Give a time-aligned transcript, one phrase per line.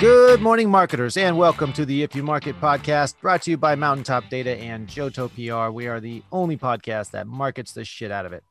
[0.00, 3.74] Good morning, marketers, and welcome to the If You Market podcast brought to you by
[3.74, 5.72] Mountaintop Data and Johto PR.
[5.72, 8.44] We are the only podcast that markets the shit out of it.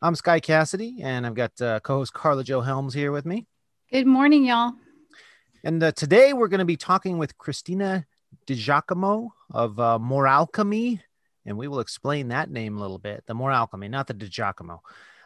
[0.00, 3.48] I'm Sky Cassidy, and I've got uh, co host Carla Joe Helms here with me.
[3.92, 4.74] Good morning, y'all.
[5.64, 8.06] And uh, today we're going to be talking with Christina
[8.46, 11.00] DiGiacomo of uh, Moralchemy,
[11.44, 13.24] and we will explain that name a little bit.
[13.26, 14.78] The Moralchemy, not the DiGiacomo.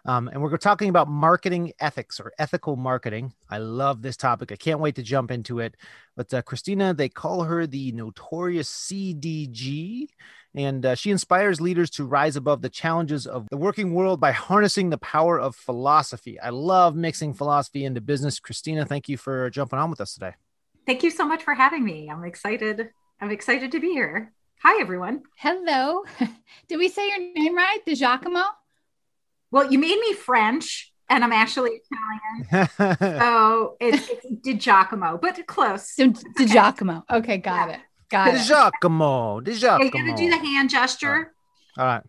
[0.04, 3.34] Um, and we're talking about marketing ethics or ethical marketing.
[3.50, 4.52] I love this topic.
[4.52, 5.76] I can't wait to jump into it.
[6.16, 10.08] But uh, Christina, they call her the notorious CDG,
[10.54, 14.32] and uh, she inspires leaders to rise above the challenges of the working world by
[14.32, 16.40] harnessing the power of philosophy.
[16.40, 18.40] I love mixing philosophy into business.
[18.40, 20.32] Christina, thank you for jumping on with us today.
[20.86, 22.08] Thank you so much for having me.
[22.10, 22.90] I'm excited.
[23.20, 24.32] I'm excited to be here.
[24.62, 25.22] Hi, everyone.
[25.36, 26.04] Hello.
[26.68, 27.78] Did we say your name right?
[27.86, 28.44] DiGiacomo?
[29.50, 31.80] Well, you made me French, and I'm actually
[32.50, 32.68] Italian.
[33.20, 35.94] so it's, it's DiGiacomo, but close.
[35.94, 37.04] Di, DiGiacomo.
[37.10, 37.74] Okay, got yeah.
[37.76, 37.80] it.
[38.10, 38.38] Got it.
[38.38, 39.42] DiGiacomo.
[39.42, 39.78] DiGiacomo.
[39.78, 41.32] You're you going to do the hand gesture.
[41.76, 42.02] All right.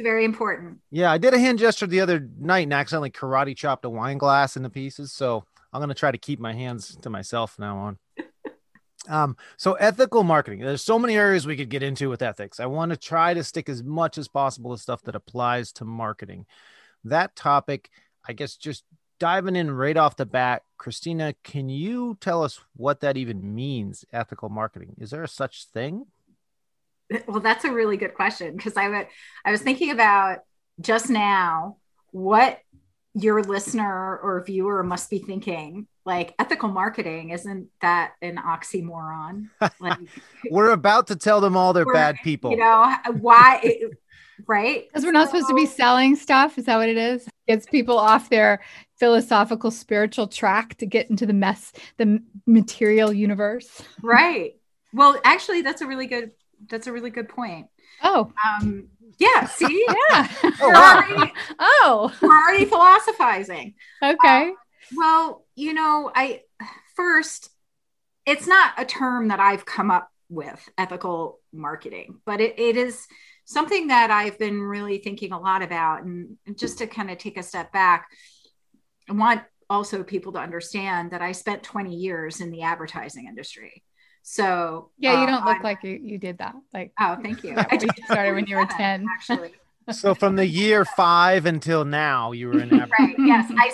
[0.00, 0.78] Very important.
[0.90, 4.18] Yeah, I did a hand gesture the other night and accidentally karate chopped a wine
[4.18, 5.12] glass into pieces.
[5.12, 7.98] So I'm going to try to keep my hands to myself now on.
[9.06, 10.60] Um, so ethical marketing.
[10.60, 12.58] There's so many areas we could get into with ethics.
[12.58, 15.84] I want to try to stick as much as possible to stuff that applies to
[15.84, 16.46] marketing
[17.04, 17.90] that topic,
[18.26, 18.84] I guess just
[19.18, 24.04] diving in right off the bat, Christina, can you tell us what that even means,
[24.12, 24.96] ethical marketing?
[24.98, 26.06] Is there a such thing?
[27.28, 29.06] Well, that's a really good question because I would
[29.44, 30.38] I was thinking about
[30.80, 31.76] just now
[32.12, 32.60] what
[33.14, 39.48] your listener or viewer must be thinking like ethical marketing isn't that an oxymoron
[39.80, 39.98] like
[40.50, 43.60] we're about to tell them all they're bad people you know why
[44.46, 44.86] right?
[44.88, 46.58] Because we're not so, supposed to be selling stuff.
[46.58, 47.28] Is that what it is?
[47.46, 48.60] Gets people off their
[48.98, 53.82] philosophical, spiritual track to get into the mess, the material universe.
[54.02, 54.56] Right.
[54.92, 56.32] Well, actually, that's a really good.
[56.68, 57.66] That's a really good point.
[58.02, 58.32] Oh.
[58.44, 58.88] Um.
[59.18, 59.46] Yeah.
[59.46, 59.86] See.
[60.10, 60.28] yeah.
[60.42, 62.12] oh, we're already, oh.
[62.22, 63.74] We're already philosophizing.
[64.02, 64.48] Okay.
[64.48, 64.56] Um,
[64.96, 66.42] well, you know, I
[66.94, 67.50] first,
[68.26, 73.06] it's not a term that I've come up with, ethical marketing, but it, it is
[73.44, 76.04] something that I've been really thinking a lot about.
[76.04, 78.08] And just to kind of take a step back,
[79.08, 83.82] I want also people to understand that I spent 20 years in the advertising industry.
[84.22, 86.54] So yeah, you don't uh, look I'm, like you, you did that.
[86.72, 87.54] Like oh, thank you.
[87.58, 89.06] I started when you were 10.
[89.14, 89.52] Actually,
[89.92, 93.14] so from the year five until now, you were in right.
[93.18, 93.72] Yes, I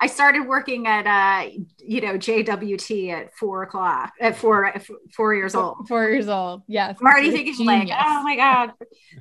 [0.00, 4.74] I started working at uh you know JWT at four o'clock at four
[5.14, 5.88] four years old.
[5.88, 6.62] Four years old.
[6.66, 6.96] Yes.
[7.00, 8.72] I'm already thinking like, oh my god.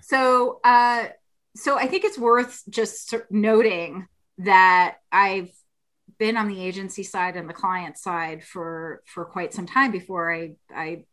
[0.02, 1.08] So uh,
[1.56, 4.08] so I think it's worth just noting
[4.40, 5.52] that I've
[6.18, 10.34] been on the agency side and the client side for for quite some time before
[10.34, 11.06] I I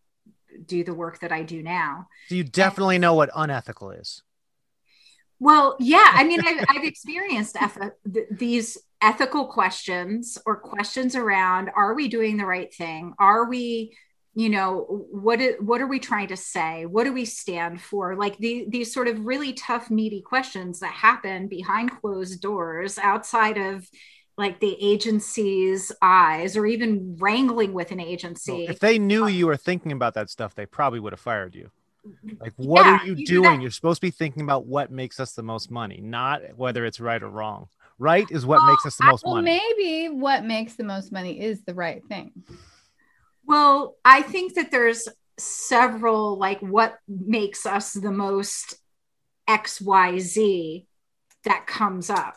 [0.65, 2.09] do the work that I do now.
[2.29, 4.23] So you definitely and, know what unethical is.
[5.41, 6.11] Well, yeah.
[6.13, 7.57] I mean, I've, I've experienced
[8.13, 13.15] th- these ethical questions or questions around are we doing the right thing?
[13.19, 13.97] Are we,
[14.35, 16.87] you know, what, is, what are we trying to say?
[16.87, 18.17] What do we stand for?
[18.17, 23.59] Like the, these sort of really tough, meaty questions that happen behind closed doors outside
[23.59, 23.89] of
[24.37, 28.53] like the agency's eyes or even wrangling with an agency.
[28.53, 31.21] Well, if they knew uh, you were thinking about that stuff, they probably would have
[31.21, 31.71] fired you.
[32.41, 33.61] Like, what yeah, are you, you doing?
[33.61, 37.01] You're supposed to be thinking about what makes us the most money, not whether it's
[37.01, 37.69] right or wrong.
[37.99, 39.61] Right is what well, makes us the most well, money.
[39.61, 42.33] Maybe what makes the most money is the right thing.
[43.45, 45.09] Well, I think that there's
[45.39, 48.77] several, like, what makes us the most
[49.49, 50.87] XYZ
[51.45, 52.37] that comes up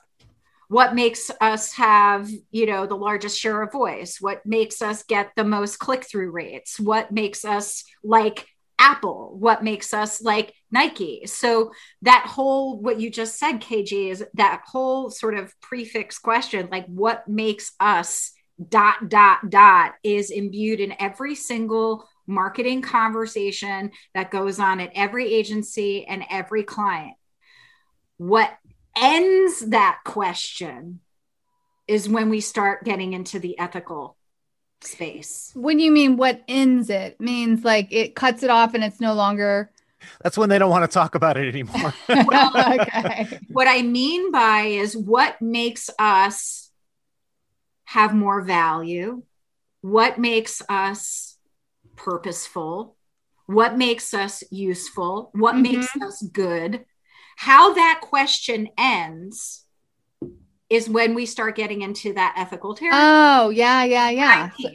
[0.71, 5.29] what makes us have you know the largest share of voice what makes us get
[5.35, 8.47] the most click through rates what makes us like
[8.81, 11.21] Apple, what makes us like Nike.
[11.27, 11.71] So
[12.01, 16.87] that whole what you just said, KJ, is that whole sort of prefix question, like
[16.87, 18.31] what makes us
[18.69, 25.31] dot dot dot is imbued in every single marketing conversation that goes on at every
[25.31, 27.13] agency and every client.
[28.17, 28.49] What
[28.97, 31.01] ends that question
[31.87, 34.17] is when we start getting into the ethical
[34.83, 35.51] space.
[35.55, 39.13] When you mean what ends it means like it cuts it off and it's no
[39.13, 39.71] longer
[40.21, 41.93] that's when they don't want to talk about it anymore.
[42.09, 43.39] well, okay.
[43.49, 46.71] What I mean by is what makes us
[47.85, 49.23] have more value,
[49.81, 51.37] what makes us
[51.95, 52.95] purposeful,
[53.45, 55.79] what makes us useful, what mm-hmm.
[55.79, 56.85] makes us good.
[57.35, 59.65] How that question ends
[60.71, 63.01] is when we start getting into that ethical territory.
[63.03, 64.49] Oh, yeah, yeah, yeah.
[64.57, 64.69] So,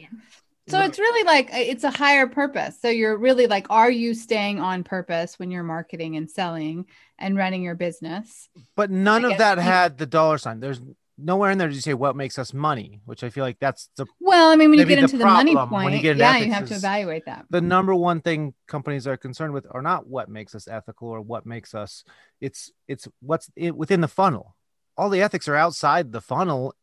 [0.69, 2.79] So it's really like uh, it's a higher purpose.
[2.81, 6.85] So you're really like, are you staying on purpose when you're marketing and selling
[7.17, 8.49] and running your business?
[8.75, 10.59] But none I of that you- had the dollar sign.
[10.59, 10.81] There's
[11.17, 13.89] nowhere in there did you say what makes us money, which I feel like that's
[13.97, 16.23] the Well, I mean, when you get into the, money point, when you get into
[16.23, 17.45] yeah, you have to evaluate that.
[17.49, 21.21] the number one thing companies are concerned with are not what makes us ethical or
[21.21, 22.03] what makes us
[22.39, 24.55] it's it's what's it, within the funnel
[24.97, 26.73] all the ethics are outside the funnel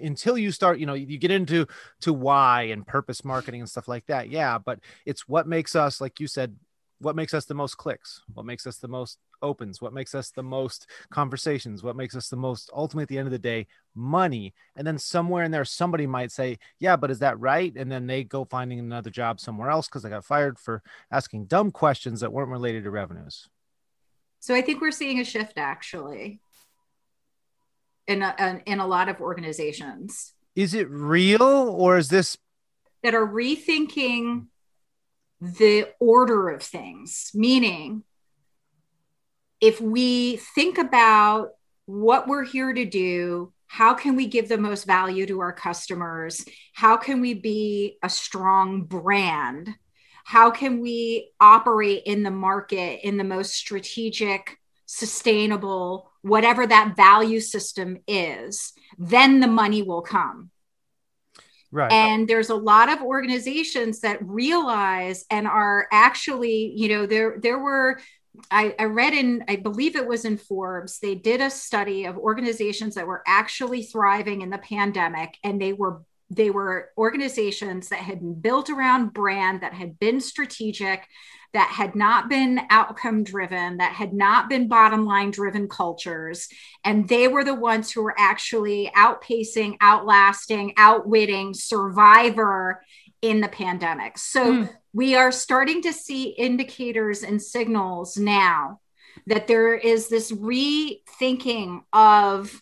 [0.00, 1.66] until you start you know you get into
[2.00, 4.28] to why and purpose marketing and stuff like that.
[4.28, 6.56] Yeah but it's what makes us like you said
[7.00, 10.30] what makes us the most clicks what makes us the most opens what makes us
[10.30, 13.66] the most conversations what makes us the most ultimately at the end of the day
[13.96, 14.54] money.
[14.76, 17.74] And then somewhere in there somebody might say yeah but is that right?
[17.76, 21.46] And then they go finding another job somewhere else because they got fired for asking
[21.46, 23.48] dumb questions that weren't related to revenues.
[24.38, 26.40] So I think we're seeing a shift actually
[28.06, 32.36] in a, in a lot of organizations is it real or is this
[33.02, 34.46] that are rethinking
[35.40, 38.02] the order of things, meaning
[39.60, 41.50] if we think about
[41.86, 46.44] what we're here to do, how can we give the most value to our customers?
[46.72, 49.68] How can we be a strong brand?
[50.24, 54.58] How can we operate in the market in the most strategic,
[54.94, 58.72] sustainable, whatever that value system is?
[58.98, 60.50] Then the money will come.
[61.72, 67.38] right And there's a lot of organizations that realize and are actually, you know, there
[67.40, 68.00] there were
[68.50, 72.18] I, I read in, I believe it was in Forbes, they did a study of
[72.18, 78.00] organizations that were actually thriving in the pandemic, and they were they were organizations that
[78.00, 81.06] had been built around brand, that had been strategic,
[81.52, 86.48] that had not been outcome driven, that had not been bottom line driven cultures.
[86.82, 92.82] And they were the ones who were actually outpacing, outlasting, outwitting Survivor
[93.22, 94.18] in the pandemic.
[94.18, 94.70] So Mm.
[94.92, 98.80] we are starting to see indicators and signals now
[99.26, 102.60] that there is this rethinking of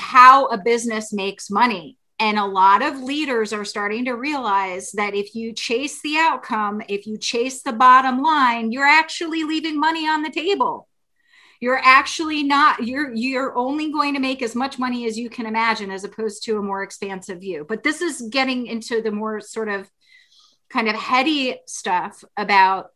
[0.00, 1.98] how a business makes money.
[2.18, 6.82] And a lot of leaders are starting to realize that if you chase the outcome,
[6.88, 10.86] if you chase the bottom line, you're actually leaving money on the table.
[11.60, 15.46] You're actually not, you're you're only going to make as much money as you can
[15.46, 17.66] imagine as opposed to a more expansive view.
[17.68, 19.90] But this is getting into the more sort of
[20.70, 22.90] kind of heady stuff about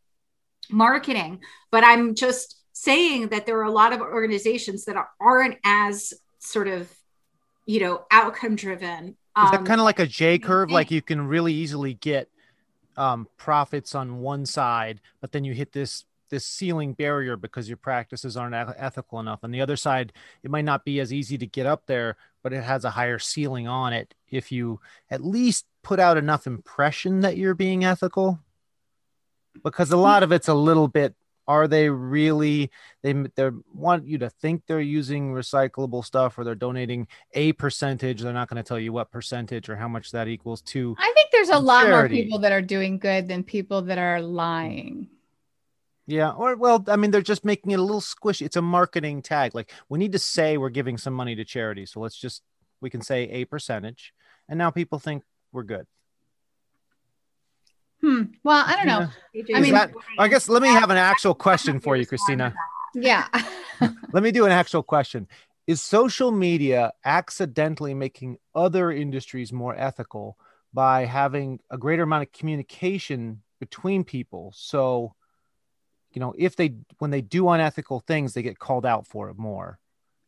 [0.71, 1.41] marketing.
[1.71, 6.13] But I'm just saying that there are a lot of organizations that are, aren't as
[6.45, 6.91] sort of,
[7.67, 9.09] you know, outcome driven.
[9.45, 10.71] is that Um, kind of like a j curve?
[10.71, 12.29] like you can really easily get
[12.97, 17.77] um, profits on one side but then you hit this this ceiling barrier because your
[17.77, 19.41] practices aren't ethical enough.
[19.43, 20.13] On the other side
[20.43, 23.19] it might not be as easy to get up there but it has a higher
[23.19, 24.81] ceiling on it if you
[25.11, 28.39] at least put out enough impression that you're being ethical.
[29.63, 31.15] Because a lot of it's a little bit
[31.47, 32.71] are they really
[33.03, 38.21] they they want you to think they're using recyclable stuff or they're donating a percentage?
[38.23, 41.13] They're not going to tell you what percentage or how much that equals to I
[41.15, 45.09] think there's a lot more people that are doing good than people that are lying.
[46.07, 48.43] yeah or well i mean they're just making it a little squishy.
[48.47, 49.55] It's a marketing tag.
[49.55, 52.43] Like we need to say we're giving some money to charity so let's just
[52.81, 54.13] we can say a percentage.
[54.49, 55.23] And now people think
[55.53, 55.87] we're good
[58.05, 58.23] Hmm.
[58.43, 59.09] Well, I don't know.
[59.35, 62.55] AJ, I mean- that- i guess let me have an actual question for you christina
[62.95, 63.27] Yeah.
[64.13, 65.27] let me do an actual question
[65.67, 70.37] is social media accidentally making other industries more ethical
[70.75, 75.15] by having a greater amount of communication between people so
[76.13, 79.39] you know if they when they do unethical things they get called out for it
[79.39, 79.79] more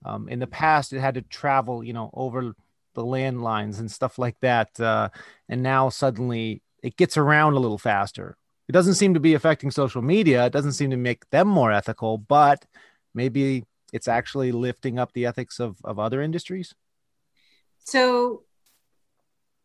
[0.06, 2.54] um, in the past it had to travel you know over
[2.94, 5.10] the landlines and stuff like that uh,
[5.50, 8.28] and now suddenly it gets around a little faster
[8.68, 11.72] it doesn't seem to be affecting social media it doesn't seem to make them more
[11.80, 12.58] ethical but
[13.14, 16.74] maybe it's actually lifting up the ethics of, of other industries
[17.94, 18.42] So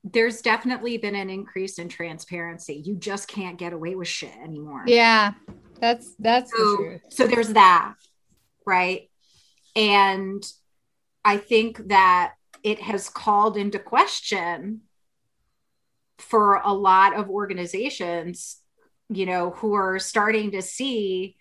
[0.04, 2.76] there's definitely been an increase in transparency.
[2.86, 4.84] You just can't get away with shit anymore.
[4.88, 5.34] Yeah.
[5.80, 7.02] That's that's the So, truth.
[7.10, 7.94] so there's that,
[8.66, 9.02] right?
[9.76, 10.44] And
[11.24, 14.82] I think that it has called into question
[16.22, 18.58] for a lot of organizations,
[19.10, 21.36] you know, who are starting to see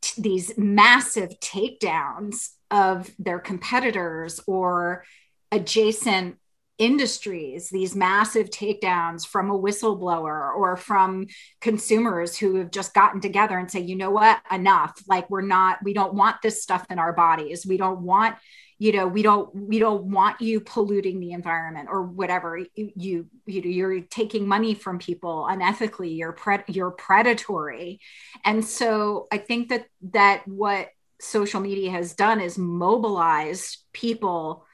[0.00, 5.04] t- these massive takedowns of their competitors or
[5.50, 6.36] adjacent
[6.78, 11.26] industries these massive takedowns from a whistleblower or from
[11.60, 14.40] consumers who have just gotten together and say you know what?
[14.50, 14.94] Enough.
[15.08, 17.64] Like we're not we don't want this stuff in our bodies.
[17.64, 18.36] We don't want
[18.78, 22.58] you know we don't we don't want you polluting the environment or whatever.
[22.74, 26.16] You you, know you're taking money from people unethically.
[26.16, 28.00] You're pred- you're predatory.
[28.44, 30.88] And so i think that that what
[31.20, 34.66] social media has done is mobilized people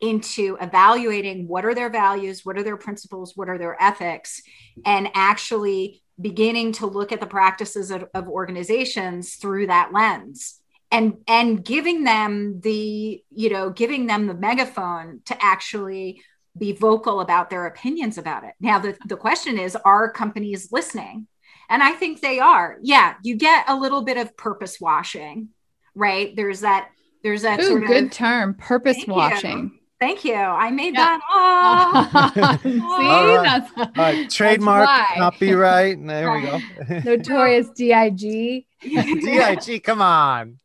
[0.00, 4.42] into evaluating what are their values, what are their principles, what are their ethics,
[4.84, 10.60] and actually beginning to look at the practices of, of organizations through that lens.
[10.90, 16.22] And and giving them the you know giving them the megaphone to actually
[16.56, 18.54] be vocal about their opinions about it.
[18.58, 21.26] Now the, the question is are companies listening?
[21.70, 22.78] And i think they are.
[22.80, 25.50] Yeah you get a little bit of purpose washing
[25.98, 26.34] right?
[26.34, 26.90] There's that
[27.22, 30.34] there's that Ooh, sort good of term purpose washing Thank you.
[30.34, 31.18] I made Yeah.
[31.18, 32.60] that up.
[32.62, 33.42] See, All right.
[33.42, 35.06] that's All right, trademark, why.
[35.16, 36.06] copyright.
[36.06, 36.60] There we go.
[37.04, 40.58] notorious dig DIG, come on.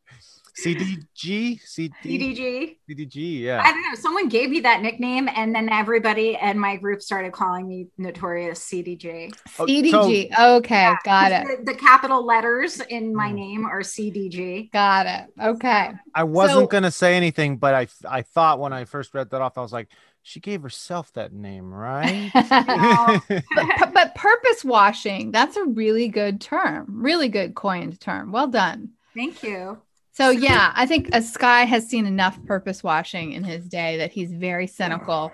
[0.56, 2.76] CDG, CD, CDG.
[2.88, 3.60] CDG, yeah.
[3.64, 3.94] I don't know.
[3.96, 8.60] Someone gave me that nickname, and then everybody and my group started calling me Notorious
[8.60, 9.34] CDG.
[9.58, 13.34] Oh, cdg okay got it The, the capital letters in my Hmm.
[13.34, 14.70] name are CDG.
[14.72, 18.84] got it okay I wasn't So- gonna say anything, but I I thought when I
[18.84, 19.88] first read that off, I was like,
[20.22, 22.30] she gave herself that name, right?
[23.24, 28.90] but, but purpose washing that's a really good term really good coined term well done
[29.16, 29.78] Thank you.
[30.14, 34.12] So yeah i think a sky has seen enough purpose washing in his day that
[34.12, 35.32] he's very cynical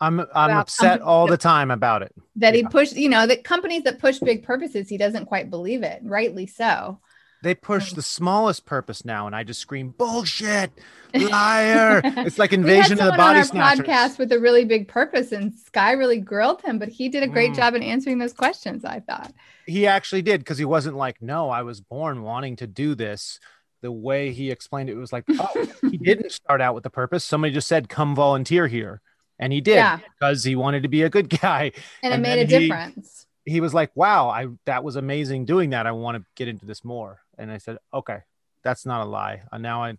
[0.00, 2.14] I'm I'm upset all the time about it.
[2.36, 2.68] that he Yeah.
[2.68, 6.46] pushed you know that companies that push big purposes he doesn't quite believe it rightly
[6.46, 7.00] so
[7.42, 10.70] They push the smallest purpose now, and I just scream bullshit,
[11.14, 12.00] liar.
[12.04, 13.86] it's like invasion of the someone on body our snatchers.
[13.86, 17.28] podcast with a really big purpose and sky really grilled him but he did a
[17.28, 17.56] great Mm.
[17.56, 19.32] job in answering those questions i thought
[19.66, 23.38] he actually did because he wasn't like, no, I was born wanting to do this.
[23.80, 26.90] The way he explained it, it was like, oh, he didn't start out with a
[26.90, 27.24] purpose.
[27.24, 29.00] Somebody just said, come volunteer here.
[29.38, 29.98] And he did Yeah.
[30.18, 31.72] because he wanted to be a good guy.
[32.02, 35.44] and, And it made a he- difference He was like, wow, I that was amazing
[35.44, 35.86] doing that.
[35.86, 37.20] I want to get into this more.
[37.38, 38.18] And I said, okay,
[38.64, 39.42] that's not a lie.
[39.52, 39.96] And now I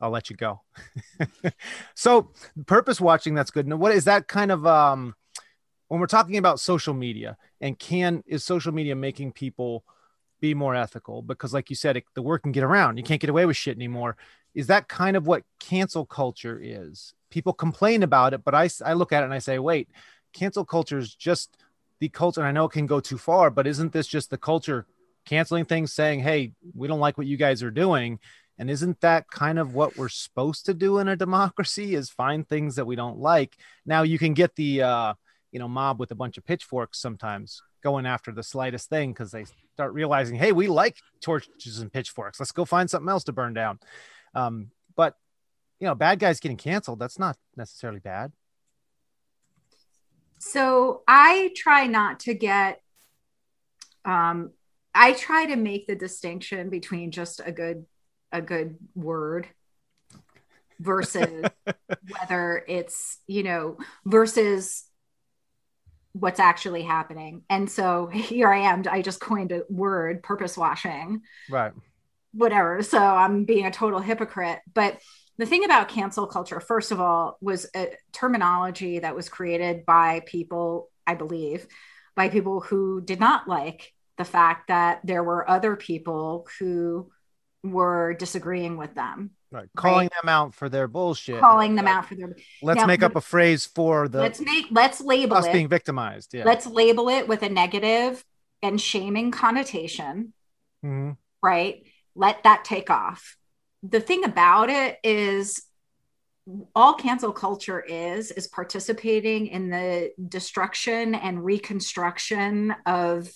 [0.00, 0.60] I'll let you go.
[1.94, 2.30] so
[2.66, 3.66] purpose washing, that's good.
[3.66, 5.14] Now, what is that kind of um
[5.88, 9.84] when we're talking about social media and can is social media making people
[10.40, 11.22] be more ethical?
[11.22, 12.96] Because like you said, it, the word can get around.
[12.96, 14.16] You can't get away with shit anymore.
[14.54, 17.14] Is that kind of what cancel culture is?
[17.30, 19.88] People complain about it, but i, I look at it and I say, wait,
[20.32, 21.56] cancel culture is just
[22.00, 22.40] the culture.
[22.40, 24.86] And I know it can go too far, but isn't this just the culture
[25.26, 28.18] canceling things, saying, hey, we don't like what you guys are doing?
[28.58, 32.48] And isn't that kind of what we're supposed to do in a democracy is find
[32.48, 33.56] things that we don't like?
[33.86, 35.14] Now you can get the uh,
[35.52, 39.30] you know, mob with a bunch of pitchforks sometimes going after the slightest thing because
[39.30, 39.44] they
[39.74, 42.40] start realizing, hey, we like torches and pitchforks.
[42.40, 43.78] Let's go find something else to burn down.
[44.34, 45.14] Um, but
[45.80, 48.32] you know, bad guys getting canceled, that's not necessarily bad.
[50.38, 52.80] So I try not to get
[54.04, 54.50] um
[54.94, 57.86] I try to make the distinction between just a good
[58.32, 59.48] a good word
[60.80, 61.44] versus
[62.10, 64.84] whether it's, you know, versus
[66.12, 67.42] what's actually happening.
[67.48, 71.72] And so here I am, I just coined a word, purpose washing Right.
[72.32, 72.82] whatever.
[72.82, 74.60] So I'm being a total hypocrite.
[74.72, 74.98] But
[75.38, 80.22] the thing about cancel culture, first of all, was a terminology that was created by
[80.26, 81.66] people, I believe,
[82.16, 87.10] by people who did not like the fact that there were other people who
[87.62, 89.68] were disagreeing with them, Right.
[89.76, 91.40] Calling them out for their bullshit.
[91.40, 92.36] calling them Like, out for their.
[92.62, 95.52] Let's Now, make up a phrase for the let's make let's label us it.
[95.52, 96.34] being victimized.
[96.34, 96.44] Yeah.
[96.44, 98.22] Let's label it with a negative
[98.62, 100.32] and shaming connotation.
[100.84, 101.16] Mhm.
[101.42, 101.82] right?
[102.14, 103.36] Let that take off.
[103.82, 105.62] The thing about it is
[106.74, 113.30] all cancel culture is is participating in the destruction and reconstruction of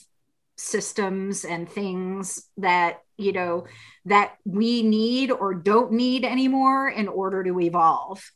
[0.62, 3.66] systems and things that you know
[4.04, 8.30] that we need or don't need anymore in order to evolve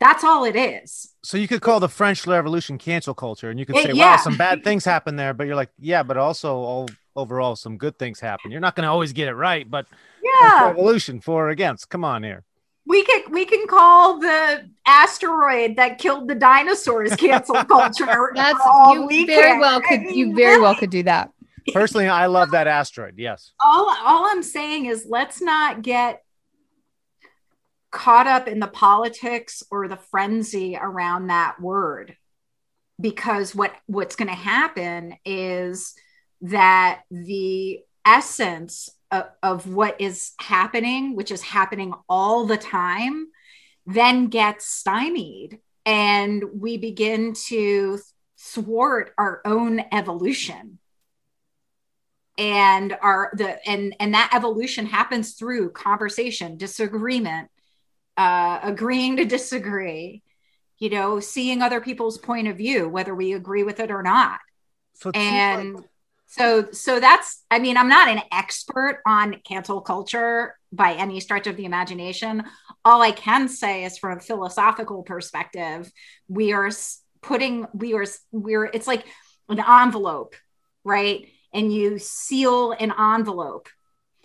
[0.00, 3.66] that's all it is So you could call the French Revolution cancel culture, and you
[3.66, 4.12] could say, yeah.
[4.12, 7.76] "Wow, some bad things happen there," but you're like, "Yeah, but also all overall some
[7.76, 9.86] good things happen." You're not going to always get it right, but
[10.22, 11.90] yeah revolution for or against.
[11.90, 12.44] Come on here.
[12.86, 18.30] we can we can call the asteroid that killed the dinosaurs cancel culture.
[18.34, 19.60] That's all you we very care.
[19.60, 21.30] well could you very well could do that.
[21.72, 23.14] Personally, I love that asteroid.
[23.16, 23.52] Yes.
[23.64, 26.22] All all I'm saying is let's not get
[27.90, 32.16] caught up in the politics or the frenzy around that word
[33.00, 35.94] because what what's going to happen is
[36.42, 43.26] that the essence of, of what is happening which is happening all the time
[43.86, 47.98] then gets stymied and we begin to
[48.38, 50.77] thwart our own evolution
[52.38, 57.50] and our the and and that evolution happens through conversation disagreement
[58.16, 60.22] uh, agreeing to disagree
[60.78, 64.38] you know seeing other people's point of view whether we agree with it or not.
[64.94, 65.84] So and like-
[66.30, 71.46] so so that's i mean i'm not an expert on cancel culture by any stretch
[71.46, 72.44] of the imagination.
[72.84, 75.90] All i can say is from a philosophical perspective
[76.28, 76.70] we are
[77.22, 79.06] putting we are we're it's like
[79.48, 80.36] an envelope
[80.84, 83.68] right and you seal an envelope.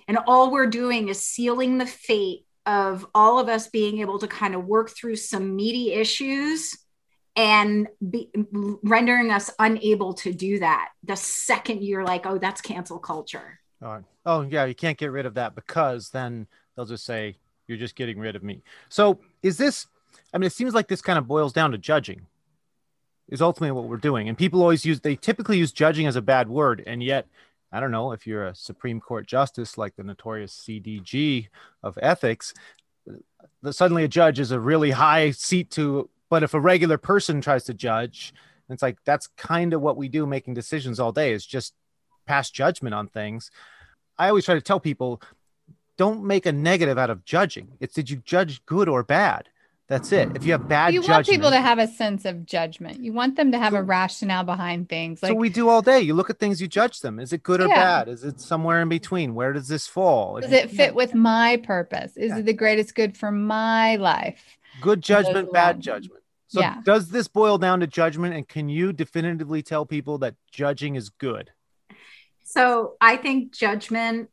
[0.08, 4.28] And all we're doing is sealing the fate of all of us being able to
[4.28, 6.78] kind of work through some meaty issues
[7.36, 8.30] and be,
[8.84, 13.60] rendering us unable to do that the second you're like oh that's cancel culture.
[13.82, 17.38] Oh, oh yeah you can't get rid of that because then they'll just say
[17.68, 18.62] you're just getting rid of me.
[18.90, 19.88] So is this
[20.34, 22.28] i mean it seems like this kind of boils down to judging
[23.34, 26.22] is ultimately what we're doing and people always use they typically use judging as a
[26.22, 27.28] bad word and yet
[27.74, 31.48] I don't know if you're a Supreme Court justice like the notorious CDG
[31.82, 32.54] of ethics,
[33.72, 36.08] suddenly a judge is a really high seat to.
[36.30, 38.32] But if a regular person tries to judge,
[38.70, 41.74] it's like that's kind of what we do making decisions all day is just
[42.28, 43.50] pass judgment on things.
[44.20, 45.22] I always try to tell people
[45.98, 47.70] don't make a negative out of judging.
[47.80, 49.50] It's did you judge good or bad?
[49.90, 50.30] That's it.
[50.36, 53.04] If you have bad, you want people to have a sense of judgment.
[53.04, 55.22] You want them to have a rationale behind things.
[55.22, 56.00] Like, so we do all day.
[56.00, 57.20] You look at things, you judge them.
[57.20, 57.76] Is it good or yeah.
[57.76, 58.08] bad?
[58.08, 59.36] Is it somewhere in between?
[59.36, 60.40] Where does this fall?
[60.40, 62.16] Does it fit with my purpose?
[62.16, 62.40] Is yeah.
[62.40, 64.58] it the greatest good for my life?
[64.82, 66.24] Good judgment, bad judgment.
[66.48, 66.78] So yeah.
[66.86, 68.36] does this boil down to judgment?
[68.36, 71.52] And can you definitively tell people that judging is good?
[72.44, 74.30] So I think judgment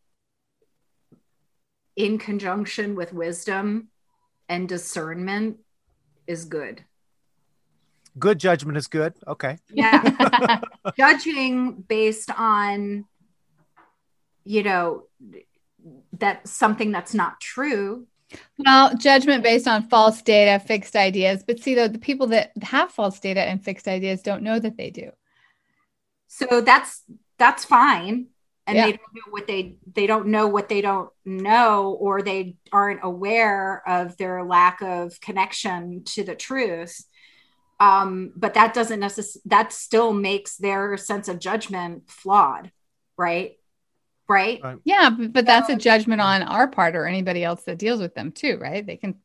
[1.96, 3.88] in conjunction with wisdom
[4.50, 5.58] and discernment
[6.26, 6.84] is good.
[8.18, 9.14] Good judgment is good.
[9.26, 9.58] Okay.
[9.72, 10.60] Yeah.
[10.98, 13.04] Judging based on,
[14.44, 15.04] you know,
[16.18, 18.08] that something that's not true.
[18.58, 21.44] Well, judgment based on false data, fixed ideas.
[21.46, 24.76] But see, though, the people that have false data and fixed ideas don't know that
[24.76, 25.12] they do.
[26.26, 27.02] So that's
[27.38, 28.26] that's fine
[28.70, 28.86] and yeah.
[28.86, 33.00] they don't know what they they don't know what they don't know or they aren't
[33.02, 37.04] aware of their lack of connection to the truth.
[37.80, 42.70] Um, but that doesn't necessarily that still makes their sense of judgment flawed
[43.18, 43.56] right?
[44.28, 44.78] Right, right.
[44.84, 48.14] yeah but, but that's a judgment on our part or anybody else that deals with
[48.14, 48.86] them too right?
[48.86, 49.16] They can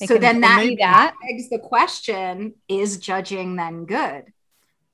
[0.00, 1.14] they so can then that, that.
[1.20, 4.24] begs the question is judging then good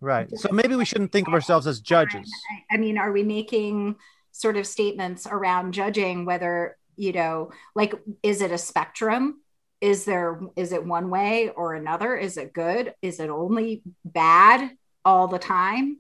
[0.03, 0.29] Right.
[0.37, 2.29] So maybe we shouldn't think of ourselves as judges.
[2.73, 3.95] I mean, are we making
[4.33, 9.41] sort of statements around judging whether, you know, like is it a spectrum?
[9.81, 12.17] Is there is it one way or another?
[12.17, 12.95] Is it good?
[13.01, 14.73] Is it only bad
[15.05, 15.99] all the time?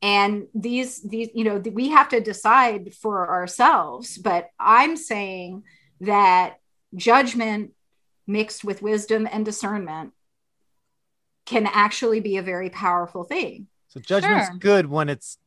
[0.00, 5.64] And these these you know, we have to decide for ourselves, but I'm saying
[6.00, 6.60] that
[6.94, 7.72] judgment
[8.26, 10.13] mixed with wisdom and discernment
[11.44, 13.66] can actually be a very powerful thing.
[13.88, 14.58] So judgment's sure.
[14.58, 15.38] good when it's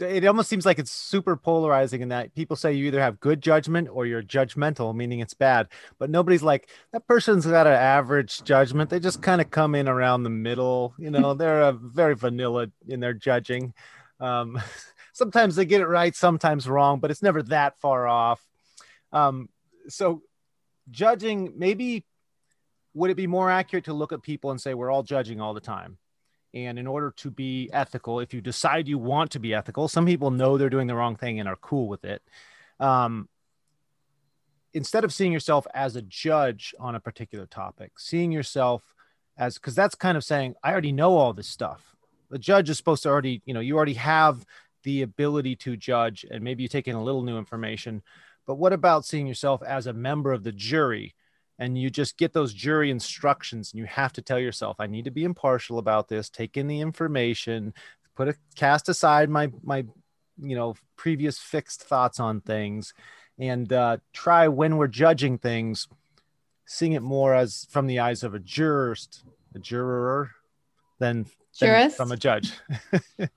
[0.00, 3.40] it almost seems like it's super polarizing in that people say you either have good
[3.40, 5.68] judgment or you're judgmental, meaning it's bad.
[5.98, 8.90] But nobody's like, that person's got an average judgment.
[8.90, 10.94] They just kind of come in around the middle.
[10.98, 13.72] You know, they're a very vanilla in their judging.
[14.18, 14.60] Um,
[15.12, 18.44] sometimes they get it right, sometimes wrong, but it's never that far off.
[19.12, 19.48] Um,
[19.86, 20.22] so
[20.90, 22.04] judging, maybe
[22.94, 25.52] would it be more accurate to look at people and say we're all judging all
[25.52, 25.98] the time?
[26.54, 30.06] And in order to be ethical, if you decide you want to be ethical, some
[30.06, 32.22] people know they're doing the wrong thing and are cool with it.
[32.78, 33.28] Um,
[34.72, 38.94] instead of seeing yourself as a judge on a particular topic, seeing yourself
[39.36, 41.96] as because that's kind of saying, I already know all this stuff.
[42.30, 44.46] The judge is supposed to already, you know, you already have
[44.84, 48.02] the ability to judge, and maybe you take in a little new information.
[48.46, 51.14] But what about seeing yourself as a member of the jury
[51.58, 55.04] and you just get those jury instructions and you have to tell yourself i need
[55.04, 57.72] to be impartial about this take in the information
[58.14, 59.84] put a cast aside my my
[60.40, 62.94] you know previous fixed thoughts on things
[63.38, 65.88] and uh, try when we're judging things
[66.66, 70.30] seeing it more as from the eyes of a jurist a juror
[70.98, 71.26] than,
[71.60, 72.52] than from a judge.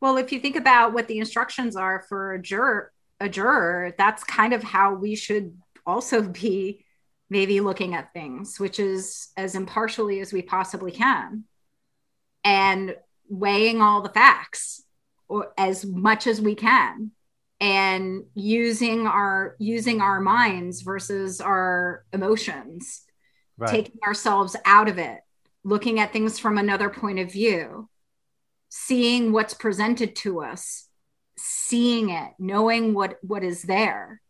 [0.00, 4.24] Well if you think about what the instructions are for a juror a juror that's
[4.24, 6.84] kind of how we should also be
[7.32, 11.44] maybe looking at things, which is as impartially as we possibly can,
[12.44, 12.94] and
[13.26, 14.82] weighing all the facts
[15.28, 17.10] or as much as we can
[17.58, 23.02] and using our using our minds versus our emotions
[23.56, 23.70] right.
[23.70, 25.20] taking ourselves out of it
[25.64, 27.88] looking at things from another point of view
[28.68, 30.88] seeing what's presented to us
[31.38, 34.20] seeing it knowing what what is there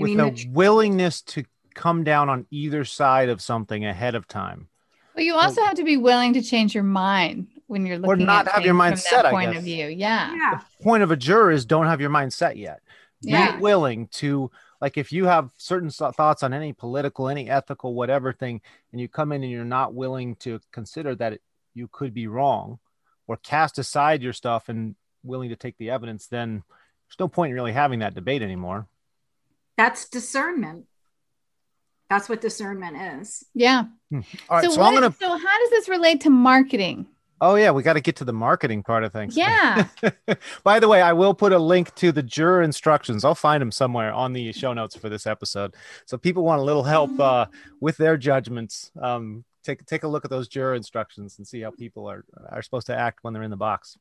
[0.00, 1.44] I with mean, the willingness to
[1.80, 4.68] come down on either side of something ahead of time.
[5.16, 8.22] Well you also well, have to be willing to change your mind when you're looking
[8.22, 9.86] or not have your mind set point of view.
[9.86, 10.34] Yeah.
[10.34, 10.60] yeah.
[10.78, 12.82] The point of a juror is don't have your mind set yet.
[13.22, 13.56] Yeah.
[13.56, 14.50] be willing to
[14.82, 18.60] like if you have certain thoughts on any political any ethical whatever thing
[18.92, 22.26] and you come in and you're not willing to consider that it, you could be
[22.26, 22.78] wrong
[23.26, 26.62] or cast aside your stuff and willing to take the evidence then
[27.08, 28.86] there's no point in really having that debate anymore.
[29.78, 30.84] That's discernment
[32.10, 34.20] that's what discernment is yeah hmm.
[34.48, 37.06] all right so, so what, i'm gonna so how does this relate to marketing
[37.42, 39.34] Oh yeah, we got to get to the marketing part of things.
[39.34, 39.86] Yeah.
[40.62, 43.24] By the way, I will put a link to the juror instructions.
[43.24, 45.74] I'll find them somewhere on the show notes for this episode.
[46.04, 47.46] So people want a little help uh,
[47.80, 48.90] with their judgments.
[49.00, 52.60] Um, take take a look at those juror instructions and see how people are are
[52.60, 53.96] supposed to act when they're in the box.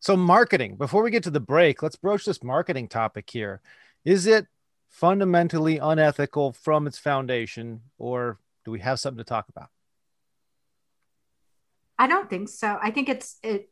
[0.00, 0.76] So marketing.
[0.76, 3.60] Before we get to the break, let's broach this marketing topic here.
[4.04, 4.48] Is it
[4.92, 9.70] fundamentally unethical from its foundation, or do we have something to talk about?
[11.98, 12.78] I don't think so.
[12.80, 13.70] I think it's it.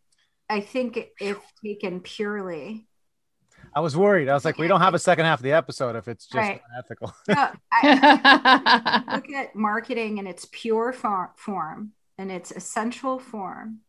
[0.48, 2.86] I think if taken purely.
[3.74, 4.28] I was worried.
[4.28, 6.36] I was like, we don't have a second half of the episode if it's just
[6.36, 6.60] right.
[7.28, 13.80] no, I, look at marketing in its pure form and its essential form,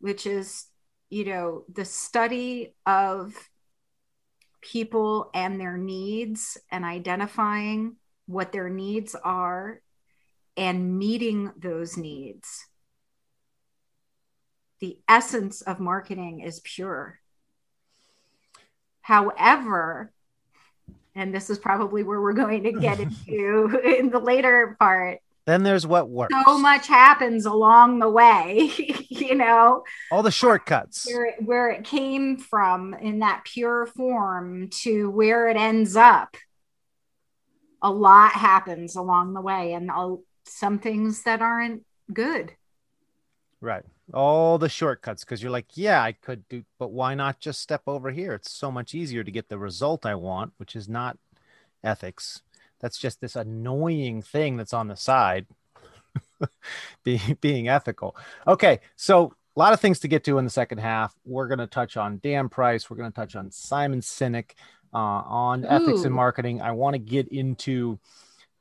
[0.00, 0.66] which is,
[1.10, 3.34] you know, the study of
[4.60, 7.96] people and their needs and identifying
[8.26, 9.80] what their needs are
[10.56, 12.66] and meeting those needs
[14.80, 17.20] the essence of marketing is pure.
[19.02, 20.12] However,
[21.14, 25.20] and this is probably where we're going to get into in the later part.
[25.50, 26.32] Then there's what works.
[26.46, 28.70] So much happens along the way,
[29.08, 29.82] you know.
[30.12, 31.06] All the shortcuts.
[31.06, 36.36] Where, where it came from in that pure form to where it ends up.
[37.82, 39.90] A lot happens along the way, and
[40.44, 42.52] some things that aren't good.
[43.60, 47.60] Right all the shortcuts because you're like, yeah, I could do, but why not just
[47.60, 48.34] step over here?
[48.34, 51.16] It's so much easier to get the result I want, which is not
[51.84, 52.42] ethics.
[52.80, 55.46] That's just this annoying thing that's on the side,
[57.04, 58.16] being being ethical.
[58.46, 61.14] Okay, so a lot of things to get to in the second half.
[61.24, 62.88] We're going to touch on Dan Price.
[62.88, 64.52] We're going to touch on Simon Sinek
[64.94, 65.68] uh, on Ooh.
[65.68, 66.62] ethics and marketing.
[66.62, 67.98] I want to get into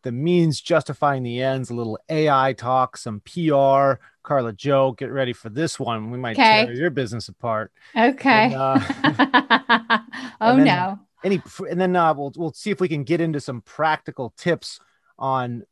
[0.04, 4.02] the means justifying the ends, a little AI talk, some PR.
[4.24, 6.12] Carla Joe, get ready for this one.
[6.12, 6.66] We might okay.
[6.66, 7.72] tear your business apart.
[7.96, 8.54] Okay.
[8.54, 8.80] And, uh,
[10.42, 11.00] oh and no.
[11.24, 14.80] Any and then uh, we'll we'll see if we can get into some practical tips
[15.18, 15.64] on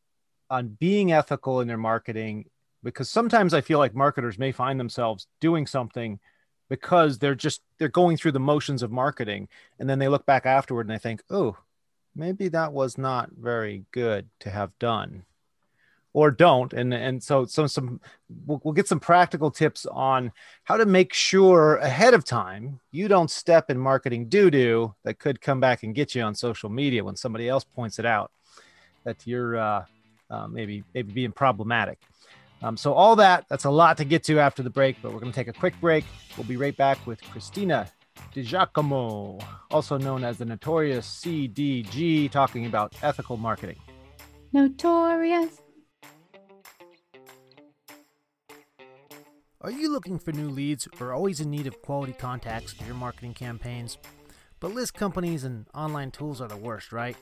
[0.50, 2.46] on being ethical in their marketing
[2.84, 6.20] because sometimes I feel like marketers may find themselves doing something
[6.70, 9.48] because they're just they're going through the motions of marketing
[9.80, 11.58] and then they look back afterward and they think, "Oh,
[12.16, 15.26] maybe that was not very good to have done
[16.18, 18.02] or don't and and so so some
[18.48, 20.32] we'll, we'll, get some practical tips on
[20.64, 25.40] how to make sure ahead of time you don't step in marketing doo-doo that could
[25.40, 28.32] come back and get you on social media when somebody else points it out
[29.04, 29.86] that you're uh,
[30.32, 32.00] uh, maybe maybe being problematic
[32.64, 35.20] um, so all that that's a lot to get to after the break but we're
[35.20, 36.04] going to take a quick break
[36.36, 37.88] we'll be right back with christina
[38.34, 43.78] DiGiacomo, also known as the notorious CDG, talking about ethical marketing.
[44.52, 45.62] Notorious.
[49.62, 52.94] Are you looking for new leads or always in need of quality contacts for your
[52.94, 53.98] marketing campaigns?
[54.60, 57.18] But list companies and online tools are the worst, right?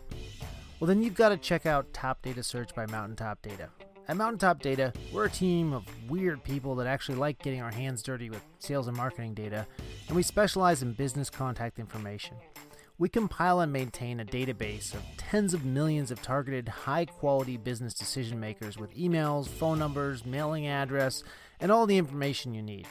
[0.77, 3.69] Well, then you've got to check out Top Data Search by Mountaintop Data.
[4.09, 8.03] At Mountaintop Data, we're a team of weird people that actually like getting our hands
[8.03, 9.65] dirty with sales and marketing data,
[10.09, 12.35] and we specialize in business contact information.
[12.97, 17.93] We compile and maintain a database of tens of millions of targeted, high quality business
[17.93, 21.23] decision makers with emails, phone numbers, mailing address,
[21.59, 22.87] and all the information you need.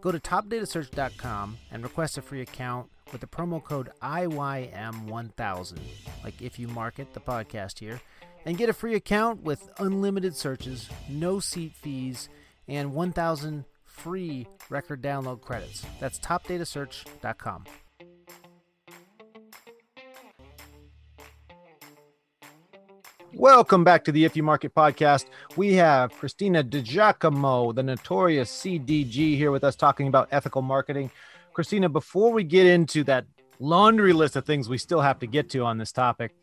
[0.00, 5.78] Go to topdatasearch.com and request a free account with the promo code IYM1000,
[6.22, 8.00] like if you market the podcast here
[8.44, 12.28] and get a free account with unlimited searches, no seat fees,
[12.68, 15.84] and 1,000 free record download credits.
[16.00, 17.64] That's topdatasearch.com.
[23.34, 25.26] Welcome back to the If You Market podcast.
[25.54, 31.10] We have Christina DiGiacomo, the notorious CDG, here with us talking about ethical marketing.
[31.52, 33.26] Christina, before we get into that
[33.60, 36.34] laundry list of things we still have to get to on this topic,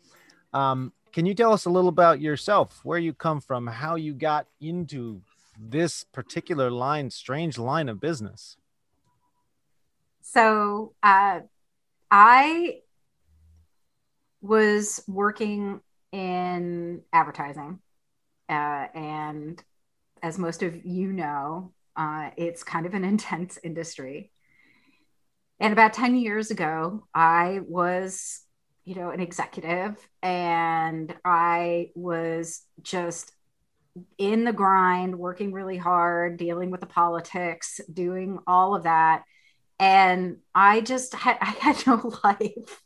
[0.54, 4.14] um, can you tell us a little about yourself, where you come from, how you
[4.14, 5.20] got into
[5.58, 8.56] this particular line, strange line of business?
[10.22, 11.40] So, uh,
[12.10, 12.80] I
[14.40, 15.80] was working
[16.16, 17.78] in advertising.
[18.48, 19.62] Uh, and
[20.22, 24.32] as most of you know, uh, it's kind of an intense industry.
[25.60, 28.40] And about 10 years ago, I was,
[28.84, 33.32] you know, an executive and I was just
[34.16, 39.24] in the grind, working really hard, dealing with the politics, doing all of that.
[39.78, 42.82] And I just had, I had no life.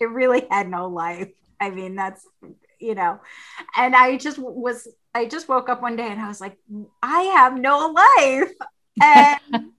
[0.00, 1.28] It really had no life.
[1.60, 2.26] I mean, that's,
[2.80, 3.20] you know,
[3.76, 6.56] and I just was, I just woke up one day and I was like,
[7.02, 8.52] I have no life.
[9.02, 9.38] And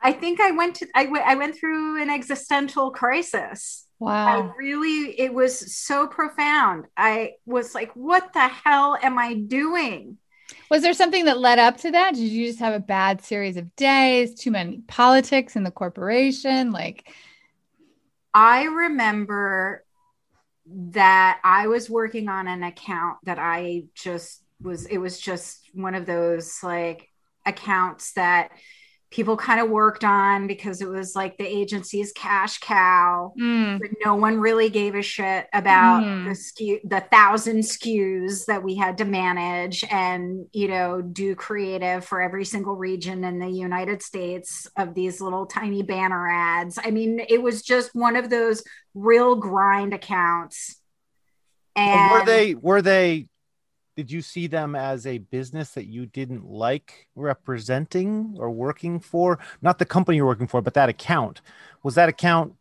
[0.00, 3.86] I think I went to, I, w- I went through an existential crisis.
[3.98, 4.26] Wow.
[4.28, 6.86] I really, it was so profound.
[6.96, 10.18] I was like, what the hell am I doing?
[10.70, 12.14] Was there something that led up to that?
[12.14, 16.72] Did you just have a bad series of days, too many politics in the corporation?
[16.72, 17.08] Like,
[18.34, 19.84] I remember
[20.68, 25.94] that I was working on an account that I just was, it was just one
[25.94, 27.08] of those like
[27.44, 28.50] accounts that
[29.10, 33.32] people kind of worked on because it was like the agency's cash cow.
[33.38, 36.24] mm, But no one really gave a shit about Mm.
[36.24, 42.04] the SKU, the thousand SKUs that we had to manage and, you know, do creative
[42.04, 46.78] for every single region in the United States of these little tiny banner ads.
[46.82, 48.64] I mean, it was just one of those
[48.94, 50.80] real grind accounts.
[51.76, 53.28] And were they were they
[53.96, 59.38] did you see them as a business that you didn't like representing or working for
[59.62, 61.40] not the company you're working for but that account
[61.82, 62.54] was that account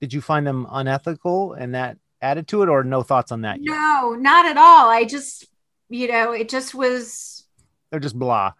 [0.00, 3.62] did you find them unethical and that added to it or no thoughts on that
[3.62, 4.88] yet no, not at all.
[4.90, 5.46] I just,
[5.88, 7.44] you know, it just was
[7.90, 8.52] they're just blah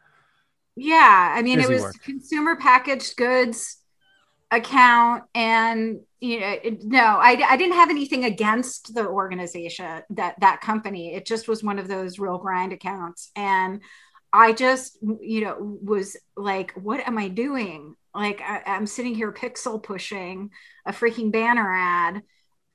[0.76, 2.02] Yeah, I mean, Busy it was work.
[2.02, 3.76] consumer packaged goods
[4.50, 10.60] account, and you know, no, I, I didn't have anything against the organization that that
[10.60, 11.14] company.
[11.14, 13.80] It just was one of those real grind accounts, and
[14.32, 17.94] I just, you know, was like, what am I doing?
[18.14, 20.50] Like, I, I'm sitting here pixel pushing
[20.86, 22.22] a freaking banner ad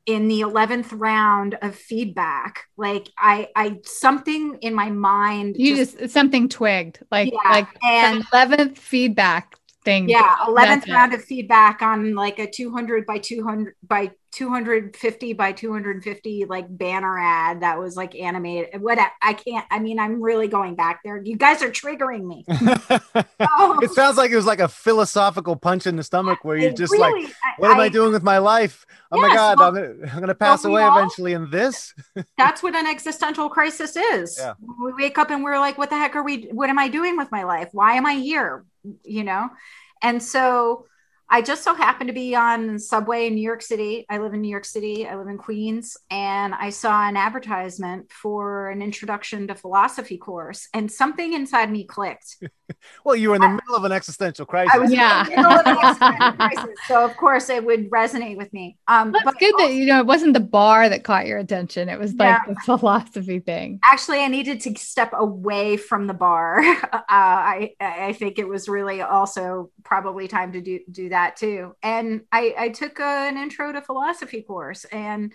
[0.06, 6.10] in the 11th round of feedback like i i something in my mind you just,
[6.12, 9.56] something twigged, like, Yeah, like and- 11th feedback
[9.86, 10.10] thing.
[10.10, 10.92] yeah 11th That's it.
[10.92, 17.18] round of feedback on like a 200 by 200 by 250 by 250 like banner
[17.18, 21.00] ad that was like animated what I, I can't i mean i'm really going back
[21.06, 22.44] there you guys are triggering me
[23.40, 23.80] Oh.
[23.82, 26.76] it sounds like it was like a philosophical punch in the stomach where you It
[26.78, 28.86] just like really- what am I doing with my life?
[29.12, 31.94] Oh my God, well- I'm gonna, I'm gonna pass away all- eventually in this.
[32.38, 34.54] that's what an existential crisis is Yeah.
[34.84, 37.16] we wake up and we're like what the heck are we what am i doing
[37.18, 38.66] with my life why am i here
[39.04, 39.50] you know
[40.04, 40.86] and so
[41.30, 44.42] i just so happened to be on subway in new york city i live in
[44.42, 49.48] new york city i live in queens and i saw an advertisement for an introduction
[49.48, 52.38] to philosophy course and something inside me clicked
[53.04, 54.74] Well, you were in the middle of an existential crisis.
[54.74, 55.22] i was Yeah.
[55.22, 58.78] in the middle of an existential crisis so of course it would resonate with me
[58.88, 61.90] um That's but good that you know it wasn't the bar that caught your attention.
[61.90, 62.54] It was like Yeah.
[62.66, 63.80] the philosophy thing.
[63.84, 66.60] actually i needed to step away from the bar
[66.94, 71.74] uh, i i think it was really also probably time to do do that too
[71.84, 75.34] and i i took an intro to philosophy course and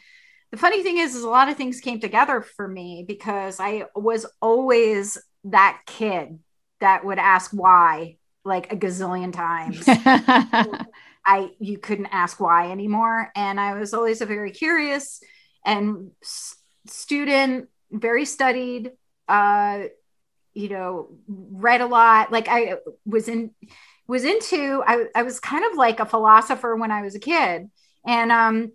[0.50, 3.84] the funny thing is, is a lot of things came together for me because i
[3.94, 6.38] was always that kid
[6.80, 9.84] that would ask why like a gazillion times
[11.24, 13.30] I you couldn't ask why anymore.
[13.34, 15.22] And I was always a very curious
[15.64, 18.92] and s- student, very studied,
[19.28, 19.82] uh,
[20.54, 22.32] you know, read a lot.
[22.32, 23.52] Like I was in
[24.10, 27.70] was into I, I was kind of like a philosopher when I was a kid.
[28.06, 28.72] And um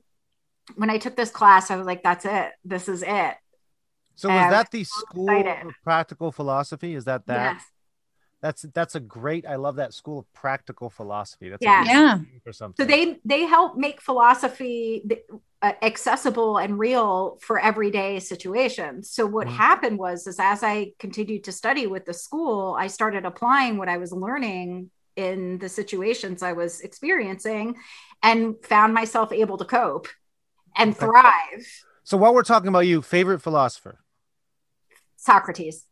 [0.75, 2.51] when I took this class, I was like, that's it.
[2.63, 3.35] This is it.
[4.15, 5.67] so was that the school excited.
[5.67, 6.95] of practical philosophy?
[6.95, 7.53] Is that that?
[7.55, 7.63] Yes.
[8.41, 9.45] That's that's a great.
[9.45, 11.49] I love that school of practical philosophy.
[11.49, 11.83] That's Yeah.
[11.85, 12.15] Yeah.
[12.17, 12.83] name for something.
[12.83, 15.03] So they they help make philosophy
[15.61, 19.09] uh, accessible and real for everyday situations.
[19.09, 19.51] So what Mhm.
[19.51, 23.89] happened was is as I continued to study with the school, I started applying what
[23.89, 27.77] I was learning in the situations I was experiencing
[28.21, 30.07] and found myself able to cope
[30.75, 31.67] and thrive.
[32.03, 33.99] So while we're talking about you, favorite philosopher,
[35.15, 35.85] Socrates.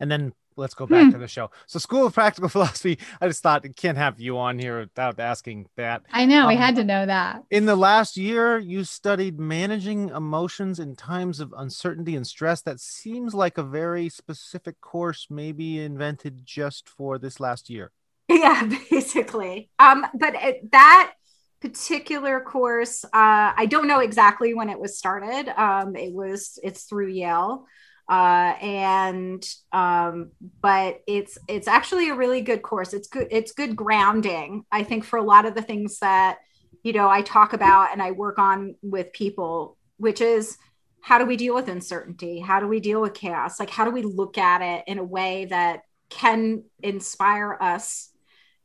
[0.00, 1.10] and then let's go back Hmm.
[1.10, 1.50] to the show.
[1.66, 2.98] So School of Practical Philosophy.
[3.20, 6.02] I just thought I can't have you on here without asking that.
[6.12, 7.42] I know we Um, had to know that.
[7.50, 12.60] In the last year, you studied managing emotions in times of uncertainty and stress.
[12.62, 17.92] That seems like a very specific course, maybe invented just for this last year.
[18.28, 19.70] Yeah, basically.
[19.78, 21.12] Um, but it, that
[21.60, 25.48] particular course, uh, I don't know exactly when it was started.
[25.60, 27.64] Um, it was it's through Yale,
[28.08, 30.30] uh, and um,
[30.62, 32.94] but it's it's actually a really good course.
[32.94, 33.28] It's good.
[33.30, 34.64] It's good grounding.
[34.72, 36.38] I think for a lot of the things that
[36.82, 40.56] you know I talk about and I work on with people, which is
[41.00, 42.40] how do we deal with uncertainty?
[42.40, 43.60] How do we deal with chaos?
[43.60, 48.10] Like how do we look at it in a way that can inspire us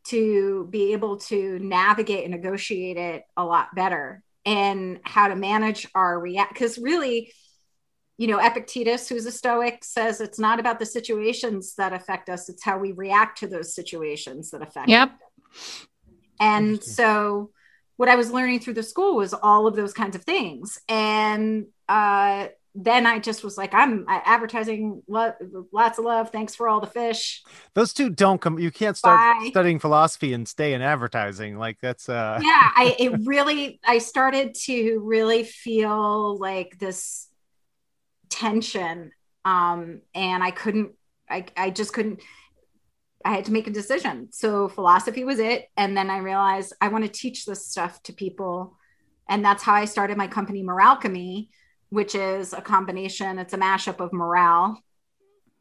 [0.06, 5.88] to be able to navigate and negotiate it a lot better and how to manage
[5.96, 7.32] our react because really
[8.18, 12.48] you know epictetus who's a stoic says it's not about the situations that affect us
[12.50, 15.12] it's how we react to those situations that affect Yep.
[15.52, 15.88] us.
[16.40, 17.50] and so
[17.98, 21.66] what i was learning through the school was all of those kinds of things and
[21.90, 25.34] uh then i just was like i'm advertising lo-
[25.72, 27.44] lots of love thanks for all the fish
[27.76, 28.58] Those two don't come.
[28.60, 29.48] You can't start Bye.
[29.50, 31.58] studying philosophy and stay in advertising.
[31.58, 32.40] Like that's uh.
[32.42, 37.28] yeah i it really i started to really feel like this
[38.34, 39.12] tension
[39.46, 40.92] um and i couldn't
[41.30, 42.20] i i just couldn't
[43.24, 44.28] i had to make a decision.
[44.32, 48.14] So philosophy was it and then i realized i want to teach this stuff to
[48.14, 48.76] people
[49.30, 51.50] and that's how i started my company moralchemy
[51.90, 54.82] which is a combination it's a mashup of morale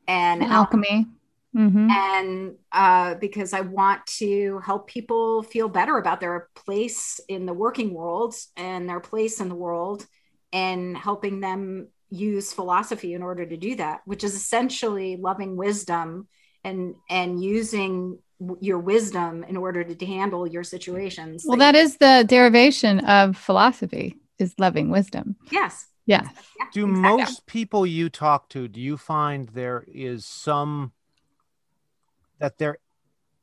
[0.09, 1.07] and Alchemy.
[1.55, 7.47] hmm and uh, because I want to help people feel better about their place in
[7.47, 10.07] the working world and their place in the world,
[10.53, 16.29] and helping them use philosophy in order to do that, which is essentially loving wisdom
[16.63, 18.19] and and using
[18.61, 21.45] your wisdom in order to handle your situations.
[21.47, 25.37] Well, that is the derivation of philosophy is loving wisdom.
[25.51, 26.23] yes, Yeah.
[26.23, 27.03] yeah, Do exactly.
[27.03, 30.93] most people you talk to, do you find there is some
[32.39, 32.79] that there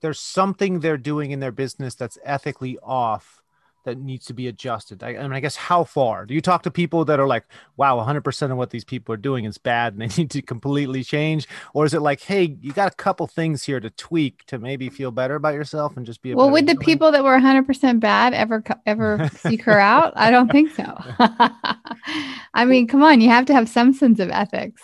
[0.01, 3.38] there's something they're doing in their business that's ethically off
[3.85, 5.01] that needs to be adjusted?
[5.03, 6.25] I, I mean, I guess how far?
[6.25, 7.45] Do you talk to people that are like,
[7.77, 11.03] wow, 100% of what these people are doing is bad and they need to completely
[11.03, 11.47] change?
[11.73, 14.89] Or is it like, hey, you got a couple things here to tweak to maybe
[14.89, 16.85] feel better about yourself and just be Well, would the human?
[16.85, 20.13] people that were 100% bad ever ever seek her out?
[20.15, 20.83] I don't think so.
[22.53, 24.81] I mean, come on, you have to have some sense of ethics,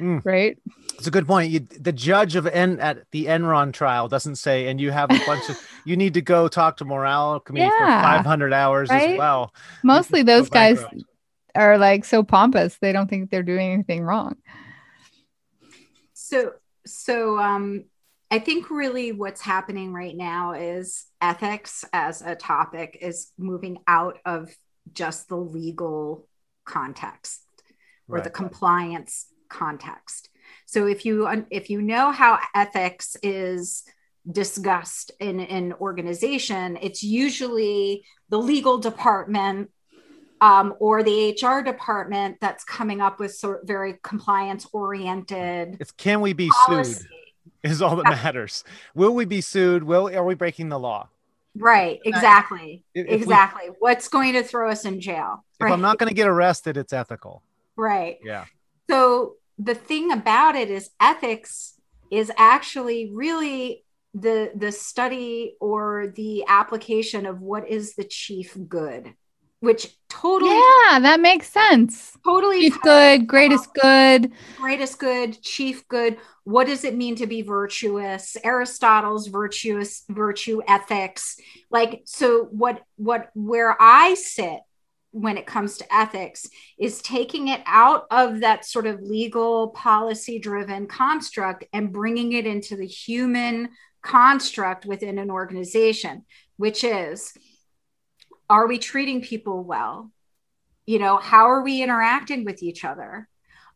[0.00, 0.24] Mm.
[0.24, 0.58] right?
[1.02, 1.50] It's a good point.
[1.50, 5.18] You, the judge of N at the Enron trial doesn't say, and you have a
[5.26, 9.52] bunch of, you need to go talk to moralchemy for 500 hours as well.
[9.82, 11.04] Mostly those guys bankrupt.
[11.56, 14.36] are like so pompous, they don't think they're doing anything wrong.
[16.12, 16.52] So,
[16.86, 17.86] so um,
[18.30, 24.20] I think really what's happening right now is ethics as a topic is moving out
[24.24, 24.54] of
[24.92, 26.28] just the legal
[26.64, 27.42] context
[28.06, 30.28] or the compliance context.
[30.72, 33.84] So if you if you know how ethics is
[34.30, 39.70] discussed in an organization, it's usually the legal department
[40.40, 46.22] um, or the HR department that's coming up with sort very compliance oriented It's can
[46.22, 46.94] we be policy.
[46.94, 47.06] sued
[47.62, 48.64] is all that matters.
[48.94, 49.84] Will we be sued?
[49.84, 51.10] Will are we breaking the law?
[51.54, 52.82] Right, exactly.
[52.94, 53.66] If- if we- exactly.
[53.78, 55.44] What's going to throw us in jail?
[55.60, 55.72] If right.
[55.72, 57.42] I'm not going to get arrested, it's ethical.
[57.76, 58.16] right.
[58.24, 58.46] Yeah.
[58.88, 61.74] So the thing about it is ethics
[62.10, 69.14] is actually really the the study or the application of what is the chief good,
[69.60, 72.16] which totally Yeah, that makes sense.
[72.24, 74.32] totally Chief good, greatest good.
[74.56, 76.18] greatest good, chief good.
[76.44, 78.36] What does it mean to be virtuous?
[78.44, 81.36] Aristotle's virtuous virtue ethics.
[81.70, 84.60] Like so what what where I sit
[85.12, 86.48] when it comes to ethics
[86.78, 92.46] is taking it out of that sort of legal policy driven construct and bringing it
[92.46, 93.68] into the human
[94.02, 96.24] construct within an organization,
[96.56, 97.32] which is
[98.50, 100.10] are we treating people well?
[100.86, 103.28] You know, how are we interacting with each other?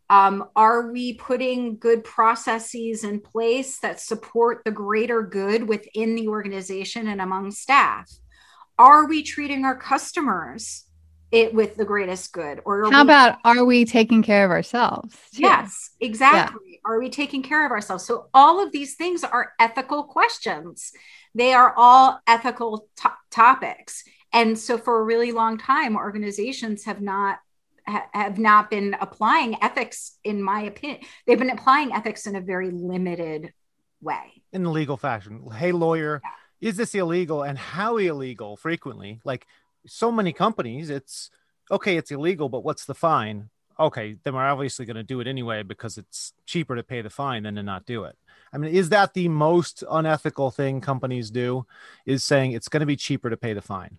[0.08, 6.28] Um, are we putting good processes in place that support the greater good within the
[6.28, 8.10] organization and among staff?
[8.78, 10.85] Are we treating our customers
[11.32, 12.60] it with the greatest good?
[12.64, 15.16] Or How we- about are we taking care of ourselves?
[15.34, 15.42] too?
[15.42, 16.80] Yes, exactly.
[16.84, 18.04] Are we taking care of ourselves?
[18.04, 20.92] So, all of these things are ethical questions.
[21.34, 24.04] They are all ethical to- topics.
[24.32, 27.38] and so for a really long time organizations have not
[27.86, 32.40] ha- have not been applying ethics in my opinion they've been applying ethics in a
[32.40, 33.52] very limited
[34.02, 35.48] way in the legal fashion.
[35.54, 36.20] Hey, lawyer,
[36.60, 39.20] is this illegal and how illegal frequently?
[39.24, 39.46] Like
[39.86, 41.30] so many companies, it's
[41.70, 43.50] okay, it's illegal, but what's the fine?
[43.78, 47.10] Okay, then we're obviously going to do it anyway because it's cheaper to pay the
[47.10, 48.16] fine than to not do it.
[48.52, 51.66] I mean, is that the most unethical thing companies do?
[52.06, 53.98] Is saying it's going to be cheaper to pay the fine?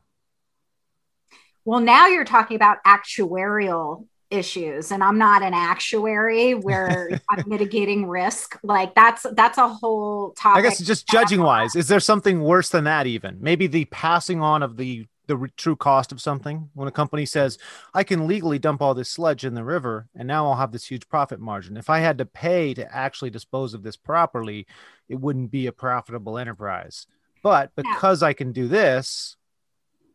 [1.68, 8.08] well now you're talking about actuarial issues and i'm not an actuary where i'm mitigating
[8.08, 12.42] risk like that's that's a whole topic I guess just judging wise, is there something
[12.42, 13.06] worse than that?
[13.06, 16.70] Even maybe the passing on of the the re- true cost of something.
[16.74, 17.58] When a company says,
[17.94, 20.86] "I can legally dump all this sludge in the river, and now I'll have this
[20.90, 24.66] huge profit margin." If I had to pay to actually dispose of this properly,
[25.08, 27.08] it wouldn't be a profitable enterprise.
[27.44, 27.84] But Yeah.
[27.94, 29.36] because I can do this,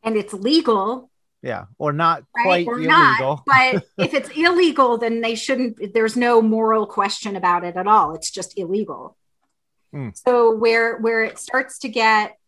[0.02, 1.08] and it's legal
[1.44, 2.88] yeah, or not right quite or illegal.
[2.90, 7.86] not but if it's illegal then they shouldn't there's no moral question about it at
[7.88, 9.16] all it's just illegal
[9.92, 10.10] Hmm.
[10.14, 12.38] so where where it starts to get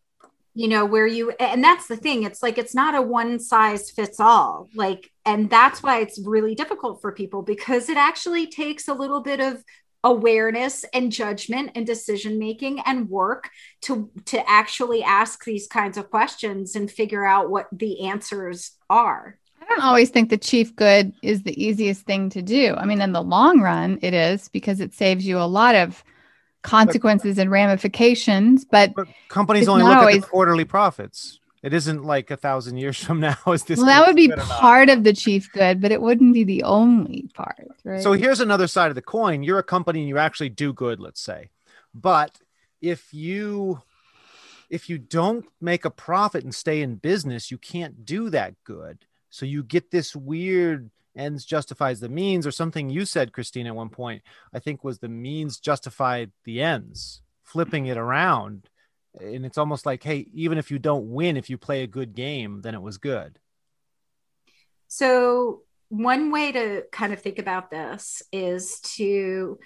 [0.54, 3.90] you know where you and that's the thing it's like it's not a one size
[3.90, 8.88] fits all like and that's why it's really difficult for people because it actually takes
[8.88, 9.62] a little bit of
[10.04, 13.50] awareness and judgment and decision making and work
[13.80, 19.38] to to actually ask these kinds of questions and figure out what the answers are
[19.60, 22.74] I don't always think the chief good is the easiest thing to do.
[22.76, 26.04] I mean, in the long run, it is because it saves you a lot of
[26.64, 28.64] consequences and ramifications.
[28.64, 31.38] But But companies only look at the quarterly profits.
[31.62, 33.38] It isn't like a thousand years from now.
[33.46, 34.60] Is this well, that would be good or not?
[34.60, 38.02] part of the chief good, but it wouldn't be the only part, right?
[38.02, 39.42] So here's another side of the coin.
[39.42, 41.50] You're a company and you actually do good, let's say.
[41.94, 42.38] But
[42.82, 43.82] if you
[44.68, 49.06] if you don't make a profit and stay in business, you can't do that good.
[49.30, 53.74] So you get this weird ends justifies the means or something you said Christine at
[53.74, 58.68] one point, I think was the means justified the ends, flipping it around.
[59.20, 62.14] And it's almost like, hey, even if you don't win, if you play a good
[62.14, 63.38] game, then it was good.
[64.88, 69.58] So, one way to kind of think about this is to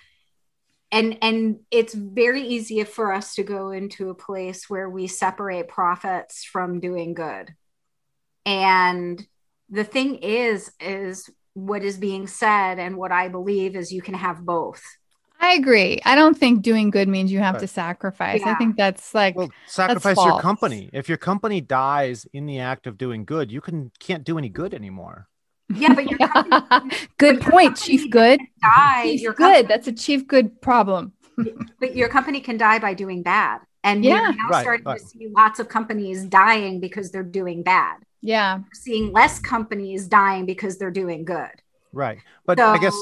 [0.91, 5.69] and and it's very easy for us to go into a place where we separate
[5.69, 7.55] profits from doing good.
[8.47, 9.25] And
[9.69, 11.29] the thing is is
[11.67, 14.83] what is being said and what I believe is you can have both.
[15.41, 16.01] I agree.
[16.05, 17.61] I don't think doing good means you have Right.
[17.63, 18.43] to sacrifice.
[18.43, 20.91] I think that's like Well, sacrifice your company.
[20.93, 24.49] If your company dies in the act of doing good, you can can't do any
[24.49, 25.29] good anymore.
[25.71, 26.57] Yeah, but your company
[27.19, 28.39] good but point, company chief good.
[28.41, 29.03] can die.
[29.05, 29.45] Chief Your good.
[29.45, 31.13] company, That's a chief good problem.
[31.81, 33.61] but your company can die by doing bad.
[33.85, 34.15] And Yeah.
[34.21, 34.99] we're now Right, starting right.
[35.01, 37.99] to see lots of companies dying because they're doing bad.
[38.21, 38.59] Yeah.
[38.59, 41.51] We're seeing less companies dying because they're doing good.
[41.93, 42.19] Right.
[42.47, 42.97] But So, I guess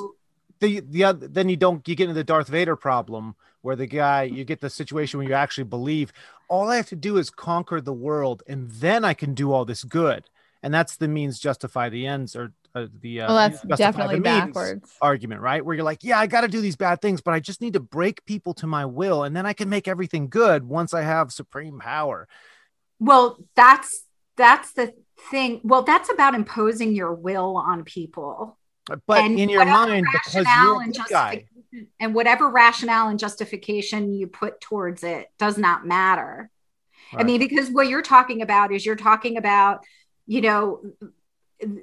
[0.61, 3.87] the the oth- then you don't you get into the Darth Vader problem where the
[3.87, 6.12] guy you get the situation where you actually believe
[6.49, 9.64] all I have to do is conquer the world and then I can do all
[9.64, 10.25] this good.
[10.62, 13.77] And that's the means justify the ends or uh, the uh, Well, that's justify the
[13.77, 14.93] definitely means backwards.
[15.01, 15.64] argument, right?
[15.64, 17.73] Where you're like, yeah, I got to do these bad things, but I just need
[17.75, 21.03] to break people to my will and then I can make everything good once I
[21.03, 22.29] have supreme power.
[23.01, 24.05] well, that's
[24.37, 24.93] that's the
[25.31, 25.61] thing.
[25.64, 28.59] Well, that's about imposing your will on people.
[29.07, 31.47] But And in your mind, because you're and guy,
[31.99, 36.51] and whatever rationale and justification you put towards it does not matter.
[37.12, 39.85] I mean, because what you're talking about is you're talking about,
[40.27, 40.83] you know,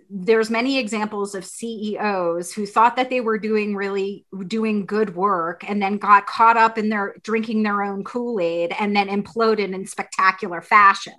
[0.09, 5.67] there's many examples of CEOs who thought that they were doing really doing good work
[5.67, 9.87] and then got caught up in their drinking their own Kool-Aid and then imploded in
[9.87, 11.15] spectacular fashion.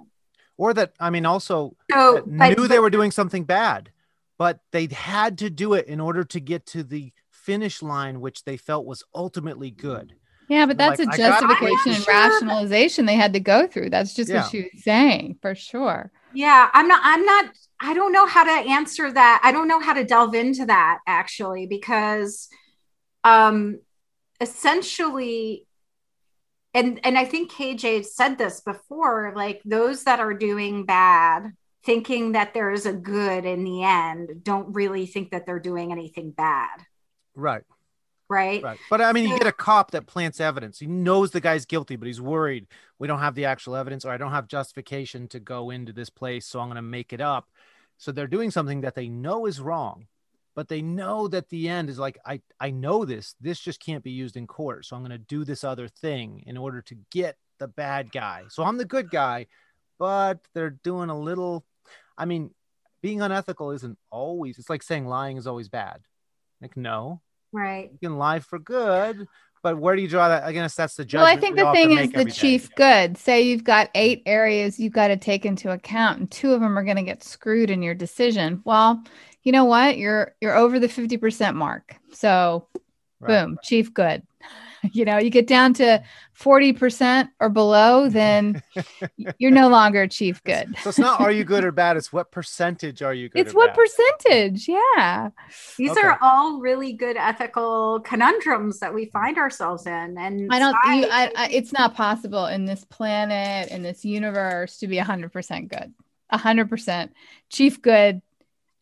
[0.57, 3.90] Or that I mean, also So that but, knew they were doing something bad,
[4.38, 8.44] but they had to do it in order to get to the finish line, which
[8.44, 10.14] they felt was ultimately good.
[10.48, 12.14] Yeah, but that's like, a "I gotta break justification and sure.
[12.14, 13.90] rationalization they had to go through.
[13.90, 14.42] That's just Yeah.
[14.42, 16.12] what she was saying for sure.
[16.32, 17.46] yeah, I'm not I'm not
[17.80, 19.40] I don't know how to answer that.
[19.42, 22.48] I don't know how to delve into that actually because
[23.24, 23.80] um
[24.40, 25.66] essentially
[26.75, 31.53] and and I think KJ said this before like those that are doing bad
[31.85, 35.93] thinking that there is a good in the end don't really think that they're doing
[35.93, 36.81] anything bad,
[37.35, 37.62] Right.
[38.29, 38.62] right?
[38.62, 38.79] Right.
[38.89, 40.79] But I mean, you get a cop that plants evidence.
[40.79, 42.66] He knows the guy's guilty, but he's worried
[42.99, 46.11] we don't have the actual evidence or I don't have justification to go into this
[46.11, 46.47] place.
[46.47, 47.51] So I'm going to make it up.
[47.99, 50.07] So they're doing something that they know is wrong,
[50.55, 53.34] but they know that the end is like, I, I know this.
[53.40, 54.86] This just can't be used in court.
[54.86, 58.44] So I'm going to do this other thing in order to get the bad guy.
[58.48, 59.46] So I'm the good guy,
[59.98, 61.64] but they're doing a little.
[62.16, 62.50] I mean,
[63.02, 64.59] being unethical isn't always.
[64.59, 66.00] It's like saying lying is always bad.
[66.61, 67.20] Like no,
[67.52, 67.90] right.
[67.92, 69.26] you can lie for good,
[69.65, 70.45] but where do you draw that?
[70.45, 71.21] I guess that's the judge.
[71.21, 71.27] Well.
[71.27, 72.37] I think the all have to thing is the every day.
[72.37, 73.17] chief good.
[73.17, 76.79] Say you've got eight areas you've got to take into account, and two of them
[76.79, 78.61] are going to get screwed in your decision.
[78.65, 79.03] Well,
[79.43, 79.97] you know what?
[79.97, 81.97] You're you're over the fifty percent mark.
[82.12, 82.69] So,
[83.21, 83.43] Right.
[83.43, 84.23] boom, chief good.
[84.93, 88.62] You know, you get down to forty percent or below, then
[89.39, 90.76] you're no longer chief good.
[90.82, 91.97] So it's not are you good or bad?
[91.97, 93.41] It's what percentage are you good?
[93.41, 93.76] It's or what bad.
[93.76, 94.68] percentage?
[94.68, 95.30] Yeah.
[95.78, 96.01] These Okay.
[96.03, 100.16] are all really good ethical conundrums that we find ourselves in.
[100.18, 100.72] And I don't.
[100.87, 105.32] You, I, I, it's not possible in this planet in this universe to be hundred
[105.32, 105.95] percent good.
[106.30, 107.12] hundred percent
[107.51, 108.20] chief good.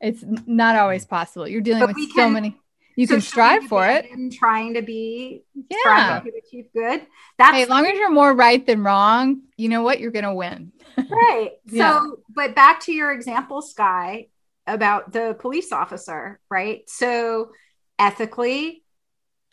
[0.00, 1.46] It's not always possible.
[1.46, 2.58] You're dealing But with we so can- many.
[2.96, 4.04] You so can strive for it.
[4.04, 6.20] abandon Trying to be, Yeah.
[6.20, 7.06] to achieve good.
[7.38, 10.00] That's Hey, as long as you're more right than wrong, you know what?
[10.00, 10.72] You're gonna win.
[11.10, 11.52] right.
[11.66, 12.00] Yeah.
[12.00, 14.28] So, but back to your example, Sky,
[14.66, 16.82] about the police officer, right?
[16.88, 17.52] So,
[17.98, 18.84] ethically,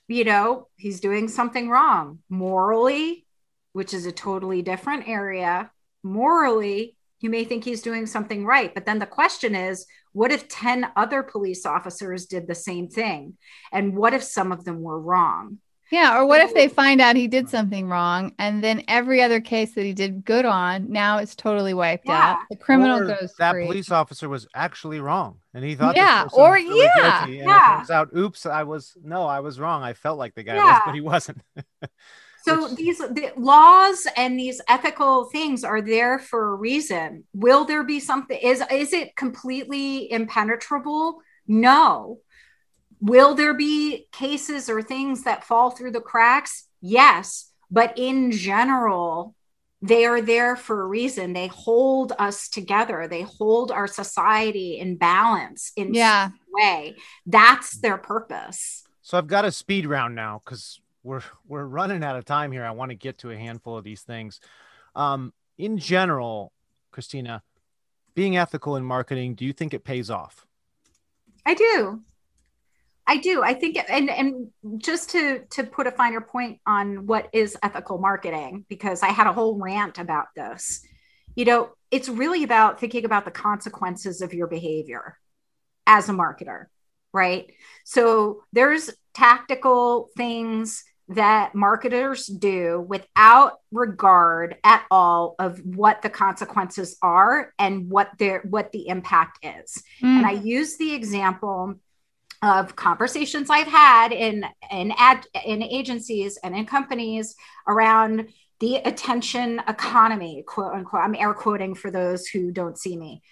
[0.08, 2.20] you know, he's doing something wrong.
[2.30, 3.26] Morally,
[3.74, 5.72] which is a totally different area,
[6.04, 8.74] morally, you may think he's doing something right.
[8.74, 13.38] But then the question is, what if 10 other police officers did the same thing?
[13.72, 15.60] And what if some of them were wrong?
[15.92, 16.20] Yeah.
[16.20, 19.74] Or what if they find out he did something wrong, and then every other case
[19.74, 22.34] that he did good on now is totally wiped Yeah.
[22.34, 22.38] out.
[22.52, 23.66] The criminal Or goes that free.
[23.66, 25.96] police officer was actually wrong, and he thought.
[25.96, 27.74] Yeah, or really yeah, guilty, and yeah.
[27.74, 29.82] it turns out, oops, I was no, I was wrong.
[29.82, 31.42] I felt like the guy was, but he wasn't.
[32.44, 37.26] So Which- these the laws and these ethical things are there for a reason.
[37.34, 38.38] Will there be something?
[38.42, 41.22] Is is it completely impenetrable?
[41.48, 42.20] No.
[43.02, 46.68] Will there be cases or things that fall through the cracks?
[46.82, 47.52] Yes.
[47.72, 49.36] But in general,
[49.82, 51.32] they are there for a reason.
[51.34, 53.08] They hold us together.
[53.08, 56.32] They hold our society in balance in Yeah.
[56.52, 56.98] way.
[57.26, 58.84] That's their purpose.
[59.02, 62.64] So I've got a speed round now because we're we're running out of time here.
[62.64, 64.40] I want to get to a handful of these things.
[64.96, 66.54] Um, in general,
[66.92, 67.42] Christina,
[68.14, 70.46] being ethical in marketing, do you think it pays off?
[71.46, 72.02] I do.
[73.08, 73.42] I do.
[73.44, 77.98] I think and and just to to put a finer point on what is ethical
[77.98, 80.86] marketing because I had a whole rant about this.
[81.36, 85.18] You know, it's really about thinking about the consequences of your behavior
[85.88, 86.66] as a marketer,
[87.12, 87.52] right?
[87.84, 96.98] So there's tactical things that marketers do without regard at all of what the consequences
[97.02, 99.84] are and what their what the impact is.
[100.04, 100.18] Mm.
[100.18, 101.76] And I use the example
[102.42, 107.36] of conversations I've had in in ad in agencies and in companies
[107.68, 108.30] around
[108.60, 111.02] the attention economy, quote unquote.
[111.02, 113.24] I'm air quoting for those who don't see me.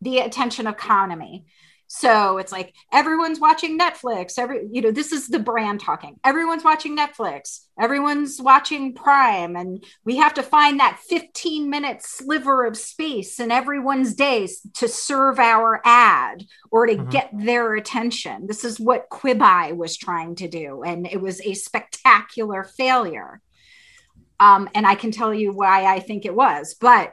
[0.00, 1.46] The attention economy.
[1.88, 4.38] So it's like everyone's watching Netflix.
[4.38, 6.16] Every you know, this is the brand talking.
[6.24, 7.60] Everyone's watching Netflix.
[7.80, 13.52] Everyone's watching Prime, and we have to find that 15 minute sliver of space in
[13.52, 17.08] everyone's days to serve our ad or to Mhm.
[17.08, 18.46] get their attention.
[18.46, 23.40] This is what Quibi was trying to do, and it was a spectacular failure.
[24.40, 26.74] Um, and I can tell you why I think it was.
[26.74, 27.12] But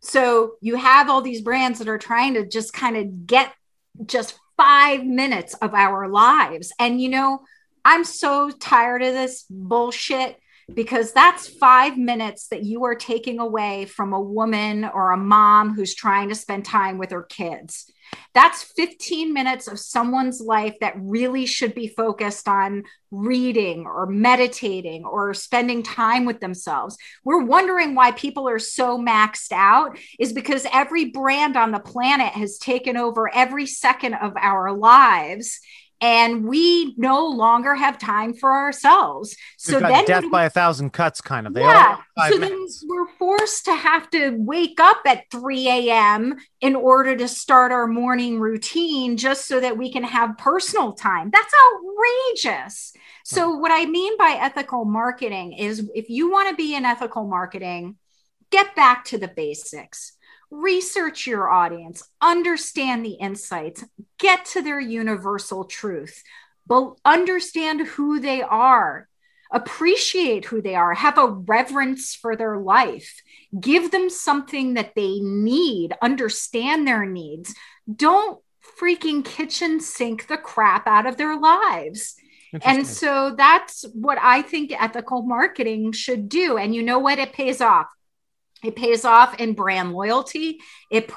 [0.00, 3.52] so you have all these brands that are trying to just kind of get
[4.04, 6.72] just five minutes of our lives.
[6.78, 7.40] And, you know,
[7.84, 10.38] I'm so tired of this bullshit
[10.72, 15.74] because that's five minutes that you are taking away from a woman or a mom
[15.74, 17.90] who's trying to spend time with her kids.
[18.34, 25.04] That's 15 minutes of someone's life that really should be focused on reading or meditating
[25.04, 26.98] or spending time with themselves.
[27.24, 32.32] We're wondering why people are so maxed out is because every brand on the planet
[32.34, 35.60] has taken over every second of our lives
[36.00, 39.34] and we no longer have time for ourselves.
[39.56, 41.54] So then death when by a thousand cuts, kind of.
[41.54, 41.96] They yeah.
[42.28, 42.80] So minutes.
[42.80, 46.36] then we're forced to have to wake up at 3 a.m.
[46.60, 51.30] in order to start our morning routine just so that we can have personal time.
[51.32, 52.92] That's outrageous.
[53.24, 53.60] So, hmm.
[53.60, 57.96] what I mean by ethical marketing is if you want to be in ethical marketing,
[58.50, 60.15] get back to the basics.
[60.50, 63.84] Research your audience, understand the insights,
[64.18, 66.22] get to their universal truth,
[66.66, 69.08] but understand who they are,
[69.52, 73.22] appreciate who they are, have a reverence for their life,
[73.58, 77.54] give them something that they need, understand their needs.
[77.94, 78.40] Don't
[78.80, 82.16] freaking kitchen sink the crap out of their lives.
[82.62, 86.56] And so that's what I think ethical marketing should do.
[86.56, 87.18] And you know what?
[87.18, 87.86] It pays off.
[88.66, 90.58] It pays off in brand loyalty.
[90.90, 91.08] It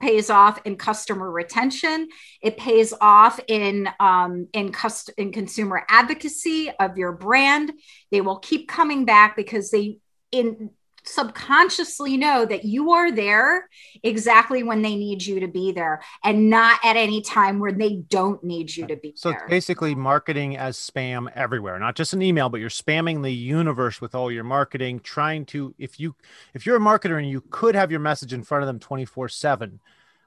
[0.00, 2.08] pays off in customer retention.
[2.40, 7.72] It pays off in um, in, cust- in consumer advocacy of your brand.
[8.10, 9.98] They will keep coming back because they
[10.32, 10.70] in
[11.06, 13.68] subconsciously know that you are there
[14.02, 17.96] exactly when they need you to be there and not at any time where they
[18.08, 19.46] don't need you to be so there.
[19.48, 24.14] basically marketing as spam everywhere not just an email but you're spamming the universe with
[24.14, 26.14] all your marketing trying to if you
[26.54, 29.28] if you're a marketer and you could have your message in front of them 24
[29.28, 29.80] 7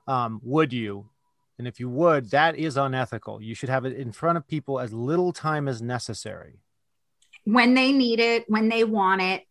[0.07, 1.09] um, would you?
[1.59, 3.41] And if you would that is unethical.
[3.41, 6.59] You should have it in front of people as little time as necessary.
[7.43, 9.43] When they need it when they want it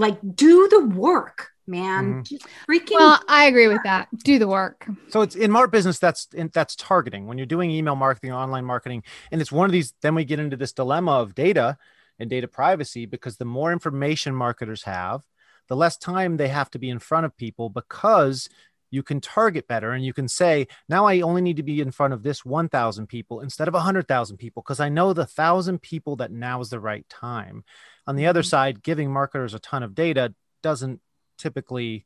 [0.00, 2.24] like do the work man.
[2.24, 2.72] Mm-hmm.
[2.72, 4.08] freaking well i agree with that.
[4.24, 4.86] Do the work.
[5.08, 7.26] So it's in our business that's in, that's targeting.
[7.26, 10.40] When you're doing email marketing online marketing and it's one of these then we get
[10.40, 11.78] into this dilemma of data
[12.18, 15.22] and data privacy because the more information marketers have
[15.68, 18.48] the less time they have to be in front of people because
[18.90, 21.90] you can target better and you can say now i only need to be in
[21.92, 26.16] front of this 1000 people instead of 100000 people because i know the 1000 people
[26.16, 27.64] that now is the right time
[28.10, 30.34] on the other side, giving marketers a ton of data
[30.64, 31.00] doesn't
[31.38, 32.04] typically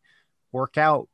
[0.52, 1.08] work out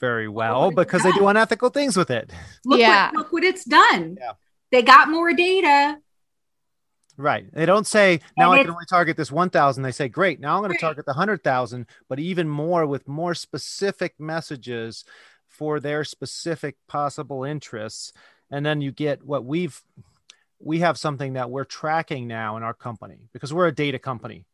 [0.00, 2.32] very well because they do unethical things with it.
[2.64, 3.06] Look yeah.
[3.06, 4.16] What, look what it's done.
[4.20, 4.32] Yeah.
[4.72, 5.98] They got more data.
[7.16, 7.46] Right.
[7.52, 9.84] They don't say now and I can only target this 1,000.
[9.84, 13.36] They say, great, now I'm going to target the 100,000, but even more with more
[13.36, 15.04] specific messages
[15.46, 18.12] for their specific possible interests.
[18.50, 19.80] And then you get what we've
[20.64, 24.46] we have something that we're tracking now in our company because we're a data company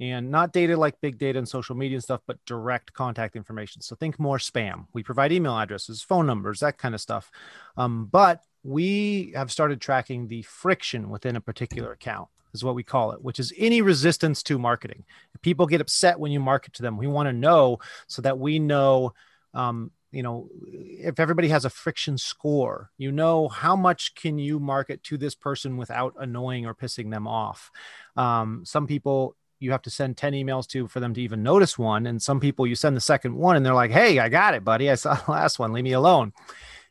[0.00, 3.82] and not data like big data and social media and stuff, but direct contact information.
[3.82, 4.86] So think more spam.
[4.94, 7.30] We provide email addresses, phone numbers, that kind of stuff.
[7.76, 12.82] Um, but we have started tracking the friction within a particular account is what we
[12.82, 15.04] call it, which is any resistance to marketing.
[15.42, 18.58] People get upset when you market to them, we want to know so that we
[18.58, 19.12] know
[19.54, 24.58] um, you know if everybody has a friction score you know how much can you
[24.58, 27.70] market to this person without annoying or pissing them off?
[28.16, 31.78] Um, some people you have to send 10 emails to for them to even notice
[31.78, 34.54] one and some people you send the second one and they're like hey i got
[34.54, 34.90] it buddy.
[34.90, 35.72] I saw the last one.
[35.72, 36.32] Leave me alone.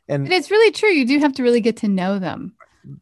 [0.08, 0.90] And, and it's really true.
[0.90, 2.54] You do have to really get to know them.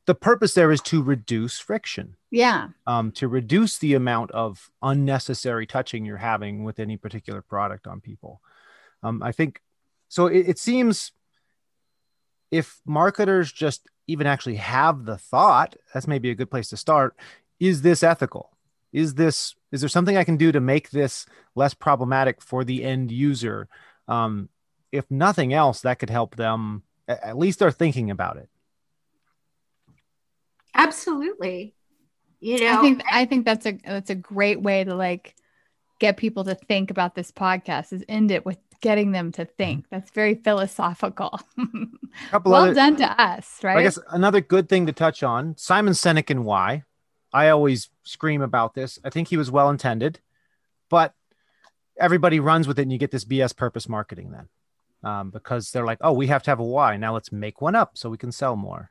[0.06, 2.16] The purpose there is to reduce friction.
[2.30, 2.68] Yeah.
[2.86, 8.00] Um, to reduce the amount of unnecessary touching you're having with any particular product on
[8.00, 8.40] people.
[9.02, 9.60] Um, i think
[10.08, 11.12] so it, it seems
[12.50, 17.14] if marketers just even actually have the thought, that's maybe a good place to start.
[17.60, 18.50] Is this ethical?
[18.92, 22.82] Is this is there something I can do to make this less problematic for the
[22.82, 23.68] end user?
[24.06, 24.48] Um,
[24.90, 26.82] if nothing else, that could help them.
[27.06, 28.48] At least they're thinking about it.
[30.74, 31.74] Absolutely.
[32.40, 35.34] You know, I think I think that's a that's a great way to like
[35.98, 37.92] get people to think about this podcast.
[37.92, 39.86] Is end it with getting them to think.
[39.90, 41.40] That's very philosophical.
[42.44, 43.78] well other, done to us, right?
[43.78, 46.84] I guess another good thing to touch on Simon Sinek and why.
[47.32, 48.98] I always scream about this.
[49.04, 50.20] I think he was well intended,
[50.88, 51.14] but
[51.98, 54.48] everybody runs with it, and you get this BS purpose marketing then.
[55.04, 56.96] Um, because they're like, oh, we have to have a why.
[56.96, 58.90] Now let's make one up so we can sell more.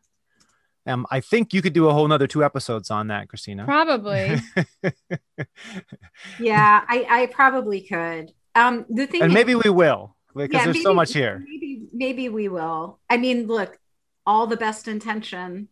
[0.86, 3.66] Um, I think you could do a whole nother two episodes on that, Christina.
[3.66, 4.40] Probably.
[6.40, 8.32] yeah, I, I probably could.
[8.58, 11.44] Um, the thing, and maybe we will because yeah, there's maybe, so much here.
[11.46, 13.00] Maybe, maybe we will.
[13.10, 13.78] I mean, look,
[14.26, 15.68] all the best intention,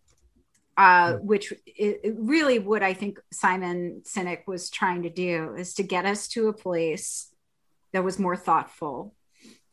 [0.78, 1.26] uh, hmm.
[1.26, 1.52] which
[2.04, 6.48] really what I think Simon Sinek was trying to do is to get us to
[6.48, 7.34] a place
[7.92, 9.16] that was more thoughtful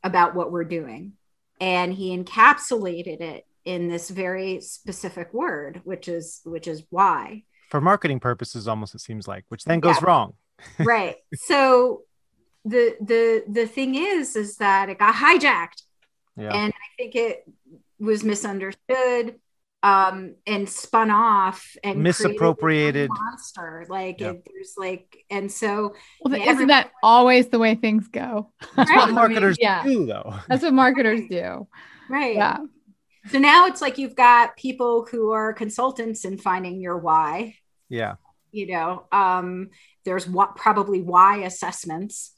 [0.02, 1.12] about what we're doing,
[1.60, 7.42] and he encapsulated it in this very specific word, which is which is why.
[7.68, 10.06] For marketing purposes, almost it seems like, which then goes yeah.
[10.06, 10.34] wrong.
[10.78, 11.16] right.
[11.34, 12.02] So
[12.64, 15.82] the the the thing is is that it got hijacked.
[16.34, 16.54] Yeah.
[16.54, 17.44] and i think it
[17.98, 19.38] was misunderstood
[19.82, 23.10] um and spun off and misappropriated.
[23.10, 23.84] monster.
[23.88, 24.30] Like yeah.
[24.30, 28.52] it, there's like and so well, isn't that always the way things go?
[28.76, 28.98] That's right.
[28.98, 30.00] what marketers I mean, yeah.
[30.00, 30.34] do though.
[30.48, 31.66] That's what marketers do.
[32.08, 32.36] Right.
[32.36, 32.58] Yeah.
[33.30, 37.56] So now it's like you've got people who are consultants in finding your why.
[37.88, 38.16] Yeah.
[38.52, 39.70] You know um
[40.04, 42.32] there's what probably why assessments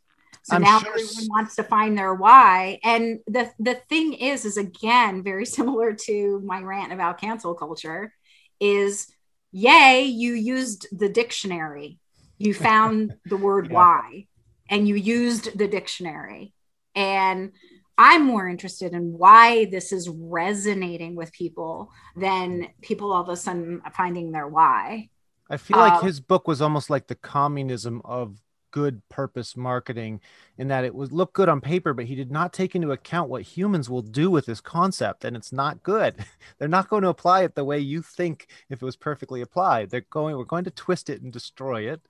[0.44, 2.78] so I'm now sure everyone wants to find their why.
[2.84, 8.12] And the the thing is, is again very similar to my rant about cancel culture,
[8.60, 9.08] is
[9.52, 11.98] yay, you used the dictionary.
[12.38, 13.74] You found the word yeah.
[13.74, 14.26] why
[14.68, 16.52] and you used the dictionary.
[16.94, 17.52] And
[17.96, 23.36] I'm more interested in why this is resonating with people than people all of a
[23.36, 25.10] sudden finding their why.
[25.50, 28.40] I feel like um, his book was almost like the communism of
[28.74, 30.20] good purpose marketing
[30.58, 33.30] in that it was look good on paper, but he did not take into account
[33.30, 36.16] what humans will do with this concept, and it's not good.
[36.58, 39.90] They're not going to apply it the way you think if it was perfectly applied.
[39.90, 42.00] They're going, we're going to twist it and destroy it,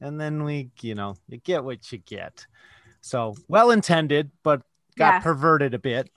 [0.00, 2.46] and then we, you know, you get what you get.
[3.02, 4.62] So well intended, but
[4.96, 5.20] got yeah.
[5.20, 6.08] perverted a bit.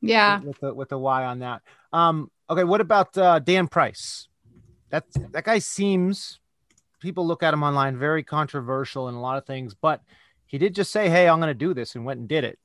[0.00, 1.60] Yeah, with the with the Y on that.
[1.92, 4.28] Um, okay, what about uh, Dan Price?
[4.88, 6.40] That that guy seems
[7.06, 10.02] people look at him online very controversial in a lot of things, but
[10.44, 12.58] he did just say, "Hey, I'm going to do this," and went and did it.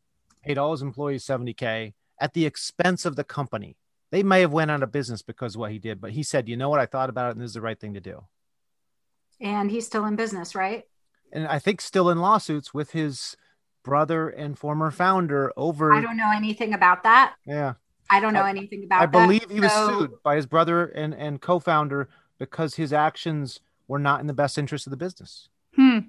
[0.43, 3.77] Paid all his employees 70k at the expense of the company.
[4.09, 6.49] They may have went out of business because of what he did, but he said,
[6.49, 6.79] "You know what?
[6.79, 8.23] I thought about it, and this is the right thing to do."
[9.39, 10.85] And he's still in business, right?
[11.31, 13.37] And I think still in lawsuits with his
[13.83, 15.93] brother and former founder over.
[15.93, 17.35] I don't know anything about that.
[17.45, 17.73] Yeah.
[18.09, 19.11] I don't know I, anything about I that.
[19.11, 23.59] believe he was sued by his brother and, and co founder because his actions
[23.91, 25.49] were not in the best interest of the business.
[25.75, 25.99] Hmm.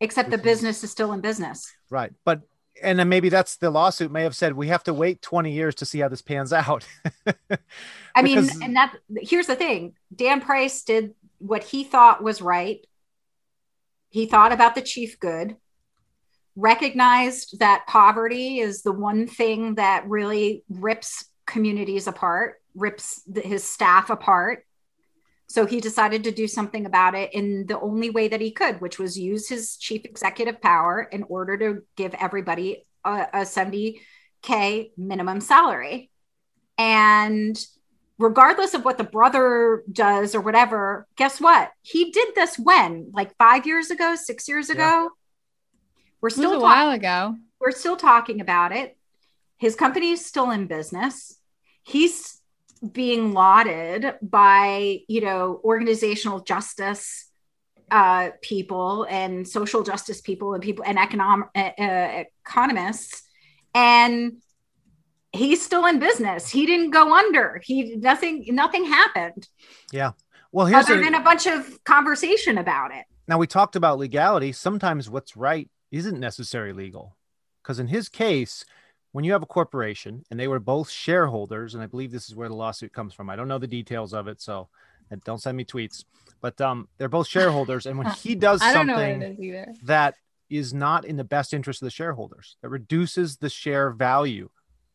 [0.00, 1.72] Except the business is still in business.
[1.88, 2.12] Right.
[2.24, 2.42] But
[2.82, 5.76] and then maybe that's the lawsuit may have said we have to wait 20 years
[5.76, 6.84] to see how this pans out.
[8.16, 12.84] I mean, and that here's the thing Dan Price did what he thought was right.
[14.08, 15.56] He thought about the chief good
[16.56, 23.64] recognized that poverty is the one thing that really rips communities apart, rips the, his
[23.64, 24.66] staff apart.
[25.54, 28.80] So he decided to do something about it in the only way that he could,
[28.80, 34.90] which was use his chief executive power in order to give everybody a, a 70K
[34.96, 36.10] minimum salary.
[36.76, 37.56] And
[38.18, 41.70] regardless of what the brother does or whatever, guess what?
[41.82, 43.12] He did this when?
[43.12, 44.80] Like five years ago, six years ago?
[44.82, 45.08] Yeah.
[46.20, 47.36] We're still a talk- while ago.
[47.60, 48.96] We're still talking about it.
[49.58, 51.38] His company is still in business.
[51.84, 52.33] He's
[52.92, 57.30] being lauded by you know organizational justice
[57.90, 63.22] uh, people and social justice people and people and economic uh, economists.
[63.74, 64.34] And
[65.32, 66.48] he's still in business.
[66.48, 67.60] He didn't go under.
[67.64, 69.48] He nothing nothing happened.
[69.92, 70.12] Yeah.
[70.52, 73.04] Well here's other a, than a bunch of conversation about it.
[73.26, 74.52] Now we talked about legality.
[74.52, 77.16] Sometimes what's right isn't necessarily legal.
[77.62, 78.64] Because in his case,
[79.14, 82.34] when you have a corporation and they were both shareholders, and I believe this is
[82.34, 83.30] where the lawsuit comes from.
[83.30, 84.66] I don't know the details of it, so
[85.24, 86.04] don't send me tweets.
[86.40, 89.20] But um, they're both shareholders, and when he does something
[89.84, 90.16] that
[90.50, 94.50] is not in the best interest of the shareholders, that reduces the share value,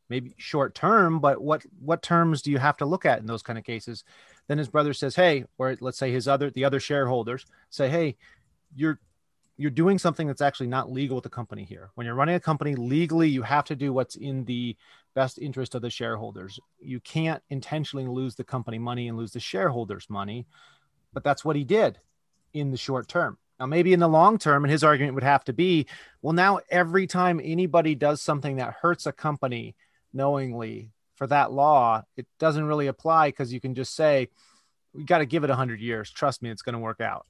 [0.09, 3.41] maybe short term, but what what terms do you have to look at in those
[3.41, 4.03] kind of cases?
[4.49, 8.17] Then his brother says, "Hey," or let's say his other the other shareholders say, "Hey,
[8.75, 8.99] you're
[9.59, 11.91] you're doing something that's actually not legal with the company here.
[11.95, 14.77] When you're running a company legally, you have to do what's in the
[15.15, 16.61] best interest of the shareholders.
[16.79, 20.47] You can't intentionally lose the company money and lose the shareholders money,
[21.11, 21.99] but that's what he did
[22.53, 23.37] in the short term.
[23.59, 25.87] Now, maybe in the long term, and his argument would have to be,
[26.21, 29.75] well, now every time anybody does something that hurts a company
[30.13, 34.29] knowingly for that law, it doesn't really apply because you can just say,
[34.93, 36.09] we got to give it 100 years.
[36.09, 37.25] Trust me, it's going to work out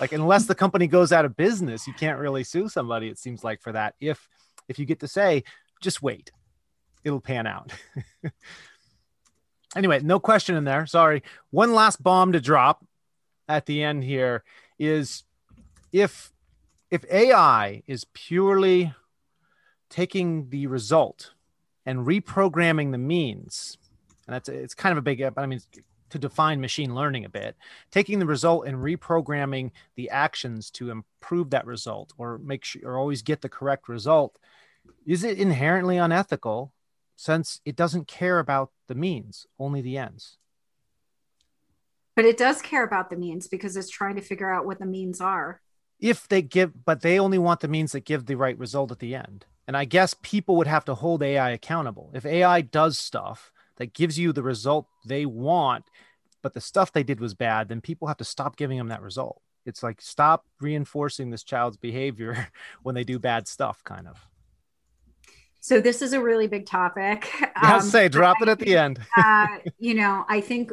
[0.00, 3.42] like unless the company goes out of business you can't really sue somebody it seems
[3.44, 3.94] like for that.
[4.00, 4.28] If
[4.68, 5.44] if you get to say
[5.80, 6.30] just wait
[7.04, 7.72] it'll pan out.
[9.76, 11.22] Anyway no question in there sorry.
[11.50, 12.84] One last bomb to drop
[13.48, 14.42] at the end here
[14.78, 15.24] is
[15.92, 16.32] if
[16.90, 18.94] if ai is purely
[19.90, 21.32] taking the result
[21.86, 23.78] and reprogramming the means
[24.26, 25.60] and that's it's kind of a big but i mean
[26.10, 27.56] to define machine learning a bit,
[27.90, 32.98] taking the result and reprogramming the actions to improve that result or make sure or
[32.98, 34.38] always get the correct result,
[35.06, 36.72] is it inherently unethical
[37.16, 40.38] since it doesn't care about the means, only the ends?
[42.14, 44.86] But it does care about the means because it's trying to figure out what the
[44.86, 45.60] means are.
[46.00, 48.98] If they give, but they only want the means that give the right result at
[48.98, 49.46] the end.
[49.66, 52.10] And I guess people would have to hold AI accountable.
[52.14, 55.84] If AI does stuff that gives you the result they want,
[56.42, 59.02] but the stuff they did was bad, then people have to stop giving them that
[59.02, 59.40] result.
[59.64, 62.48] It's like stop reinforcing this child's behavior
[62.82, 64.26] when they do bad stuff, kind of.
[65.60, 67.30] So this is a really big topic.
[67.60, 69.00] Um, say, drop it at the end.
[69.16, 70.70] uh, you know, I think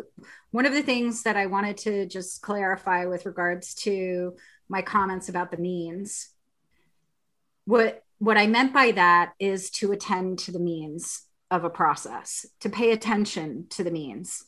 [0.52, 4.36] one of the things that I wanted to just clarify with regards to
[4.70, 6.30] my comments about the means,
[7.66, 12.46] what what I meant by that is to attend to the means of a process,
[12.62, 14.44] to pay attention to the means.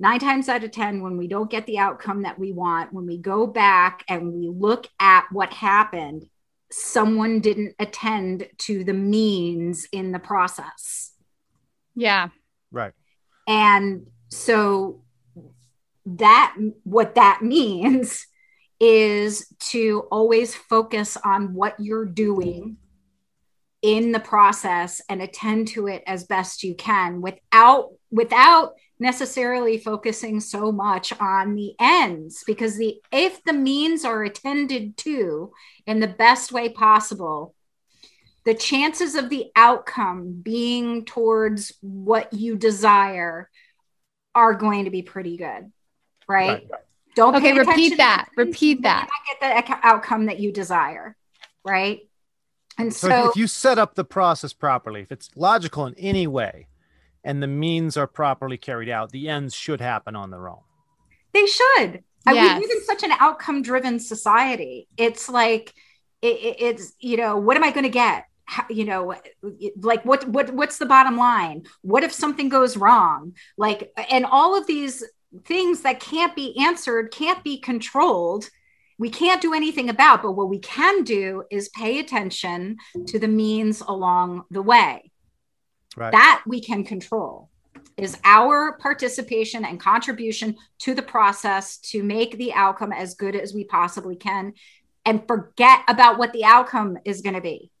[0.00, 3.06] Nine times out of 10, when we don't get the outcome that we want, when
[3.06, 6.26] we go back and we look at what happened,
[6.70, 11.12] someone didn't attend to the means in the process.
[11.96, 12.28] Yeah.
[12.70, 12.92] Right.
[13.48, 15.02] And so
[16.06, 18.26] that, what that means
[18.80, 22.76] is to always focus on what you're doing
[23.82, 30.40] in the process and attend to it as best you can without without necessarily focusing
[30.40, 32.42] so much on the ends.
[32.46, 35.52] Because the if the means are attended to
[35.86, 37.54] in the best way possible
[38.48, 43.50] the chances of the outcome being towards what you desire
[44.34, 45.70] are going to be pretty good
[46.26, 46.80] right, right, right.
[47.14, 49.06] don't okay repeat that repeat that.
[49.42, 51.14] get the outcome that you desire
[51.62, 52.07] right
[52.78, 56.26] and so, so if you set up the process properly if it's logical in any
[56.26, 56.68] way
[57.24, 60.60] and the means are properly carried out, the ends should happen on their own.
[61.32, 62.02] They should.
[62.26, 62.58] Yes.
[62.58, 64.88] We live in such an outcome driven society.
[64.96, 65.74] It's like,
[66.22, 68.24] it, it's, you know, what am I going to get?
[68.44, 69.14] How, you know
[69.82, 74.56] like what what what's the bottom line what if something goes wrong like and all
[74.56, 75.04] of these
[75.44, 78.48] things that can't be answered can't be controlled
[78.98, 82.76] we can't do anything about but what we can do is pay attention
[83.06, 85.08] to the means along the way
[85.98, 86.12] Right.
[86.12, 87.50] That we can control
[87.96, 93.52] is our participation and contribution to the process to make the outcome as good as
[93.52, 94.52] we possibly can
[95.04, 97.72] and forget about what the outcome is going to be.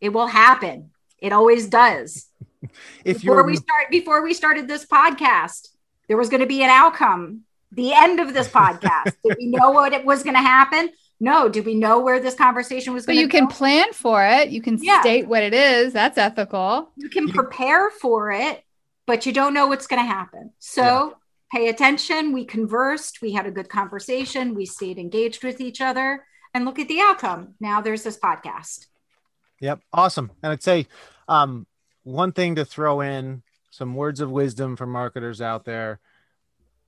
[0.00, 0.90] It will happen.
[1.18, 2.28] It always does.
[3.04, 5.68] if before we start before we started this podcast,
[6.06, 7.40] there was going to be an outcome.
[7.72, 9.12] The end of this podcast.
[9.24, 10.90] Did we know what it was going to happen?
[11.18, 11.48] no.
[11.48, 13.38] Do we know where this conversation was going but you go?
[13.38, 14.50] can plan for it.
[14.50, 15.00] You can yeah.
[15.00, 15.94] state what it is.
[15.94, 16.90] That's ethical.
[16.96, 18.62] You can prepare for it
[19.06, 20.52] but you don't know what's going to happen.
[20.58, 20.82] So
[21.52, 21.58] yeah.
[21.58, 22.32] pay attention.
[22.32, 23.22] We conversed.
[23.22, 24.54] We had a good conversation.
[24.54, 26.24] We stayed engaged with each other.
[26.52, 27.54] And look at the outcome.
[27.60, 28.86] Now there's this podcast.
[29.60, 29.80] Yep.
[29.92, 30.32] Awesome.
[30.42, 30.86] And i'd say
[31.28, 31.66] um,
[32.02, 36.00] one thing to throw in some words of wisdom for marketers out there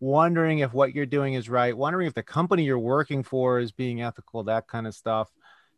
[0.01, 3.72] wondering if what you're doing is right, wondering if the company you're working for is
[3.72, 5.28] being ethical, that kind of stuff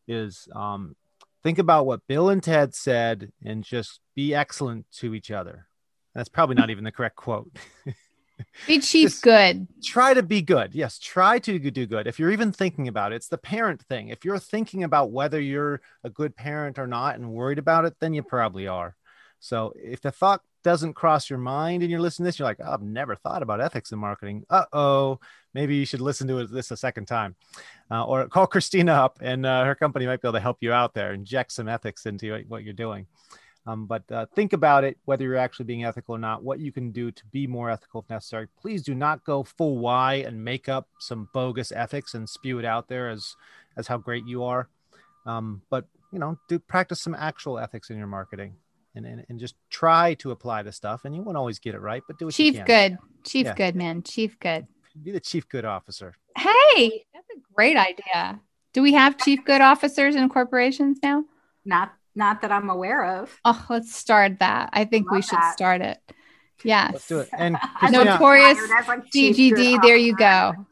[0.06, 0.94] is um,
[1.42, 5.66] think about what Bill and Ted said and just be excellent to each other.
[6.14, 7.50] That's probably not even the correct quote.
[8.66, 9.68] be chief good.
[9.82, 10.74] Try to be good.
[10.74, 12.06] Yes, try to do good.
[12.06, 14.08] If you're even thinking about it, it's the parent thing.
[14.08, 17.94] If you're thinking about whether you're a good parent or not and worried about it,
[18.00, 18.96] then you probably are.
[19.38, 22.60] So if the thought doesn't cross your mind and you're listening to this, you're like,
[22.64, 24.44] oh, I've never thought about ethics in marketing.
[24.50, 25.20] Uh oh,
[25.54, 27.36] maybe you should listen to this a second time.
[27.90, 30.72] Uh, or call Christina up and uh, her company might be able to help you
[30.72, 33.06] out there, inject some ethics into what you're doing.
[33.66, 36.72] Um, but uh, think about it, whether you're actually being ethical or not, what you
[36.72, 38.48] can do to be more ethical if necessary.
[38.60, 42.64] Please do not go full Y and make up some bogus ethics and spew it
[42.64, 43.36] out there as,
[43.76, 44.68] as how great you are.
[45.26, 48.54] Um, but, you know, do practice some actual ethics in your marketing
[48.94, 51.04] and, and, and just try to apply the stuff.
[51.04, 52.32] And you won't always get it right, but do it.
[52.32, 52.98] Chief good.
[53.24, 53.54] Chief yeah.
[53.54, 54.02] good, man.
[54.02, 54.66] Chief good.
[55.02, 56.14] Be the chief good officer.
[56.36, 58.40] Hey, that's a great idea.
[58.72, 61.24] Do we have chief good officers in corporations now?
[61.64, 63.38] Not not that I'm aware of.
[63.44, 64.70] Oh, let's start that.
[64.72, 65.52] I think we should that.
[65.52, 65.98] start it.
[66.64, 66.92] Yes.
[66.92, 67.28] Let's do it.
[67.32, 67.56] And
[67.90, 68.58] notorious
[69.14, 70.66] CGD, there you go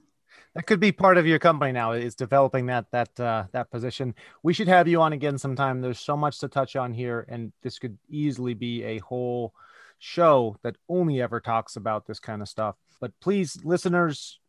[0.58, 4.12] that could be part of your company now is developing that that uh, that position.
[4.42, 5.80] We should have you on again sometime.
[5.80, 9.54] There's so much to touch on here and this could easily be a whole
[10.00, 12.74] show that only ever talks about this kind of stuff.
[13.00, 14.40] But please listeners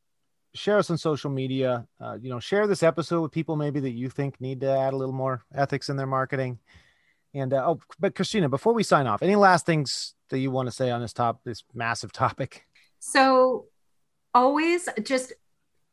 [0.56, 1.86] share us on social media.
[2.02, 4.94] Uh, you know share this episode with people maybe that you think need to add
[4.94, 6.58] a little more ethics in their marketing.
[7.36, 10.70] And uh, oh but christina before we sign off any last things that you want
[10.70, 12.66] to say on this top this massive topic?
[12.98, 13.68] So
[14.34, 15.34] always just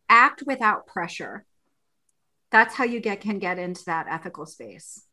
[0.09, 1.44] act without pressure.
[2.50, 5.04] That's how you get can get into that ethical space.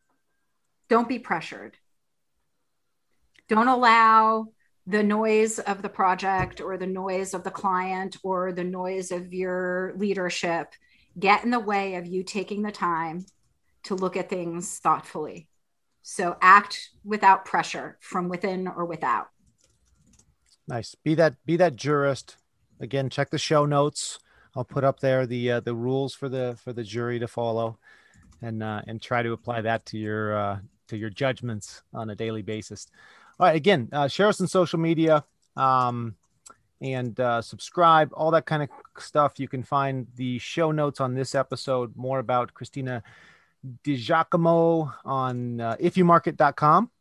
[0.89, 1.77] Don't be pressured.
[3.49, 4.47] Don't allow
[4.85, 9.33] the noise of the project or the noise of the client or the noise of
[9.33, 10.73] your leadership
[11.17, 13.25] get in the way of you taking the time
[13.83, 15.47] to look at things thoughtfully.
[16.01, 19.27] So act without pressure from within or without.
[20.67, 20.95] Nice.
[20.95, 22.37] Be that be that jurist.
[22.79, 24.19] Again, check the show notes.
[24.55, 27.77] I'll put up there the uh, the rules for the for the jury to follow,
[28.41, 32.15] and uh, and try to apply that to your uh, to your judgments on a
[32.15, 32.87] daily basis.
[33.39, 35.23] All right, again, uh, share us on social media,
[35.57, 36.15] um,
[36.81, 39.39] and uh, subscribe, all that kind of stuff.
[39.39, 43.01] You can find the show notes on this episode, more about Christina
[43.83, 46.91] DiGiacomo on uh, ifyoumarket.com.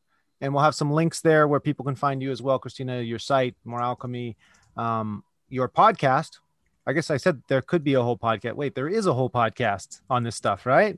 [0.40, 3.18] And we'll have some links there where people can find you as well, Christina, your
[3.18, 4.36] site, More Alchemy,
[4.76, 6.38] um, your podcast,
[6.86, 8.54] I guess I said there could be a whole podcast.
[8.54, 10.96] Wait, there is a whole podcast on this stuff, right?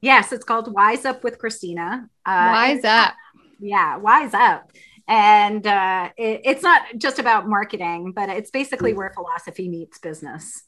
[0.00, 2.08] Yes, it's called Wise Up with Christina.
[2.26, 3.14] Uh, Wise Up.
[3.58, 4.70] Yeah, Wise Up.
[5.06, 10.64] And uh, it, it's not just about marketing, but it's basically where philosophy meets business.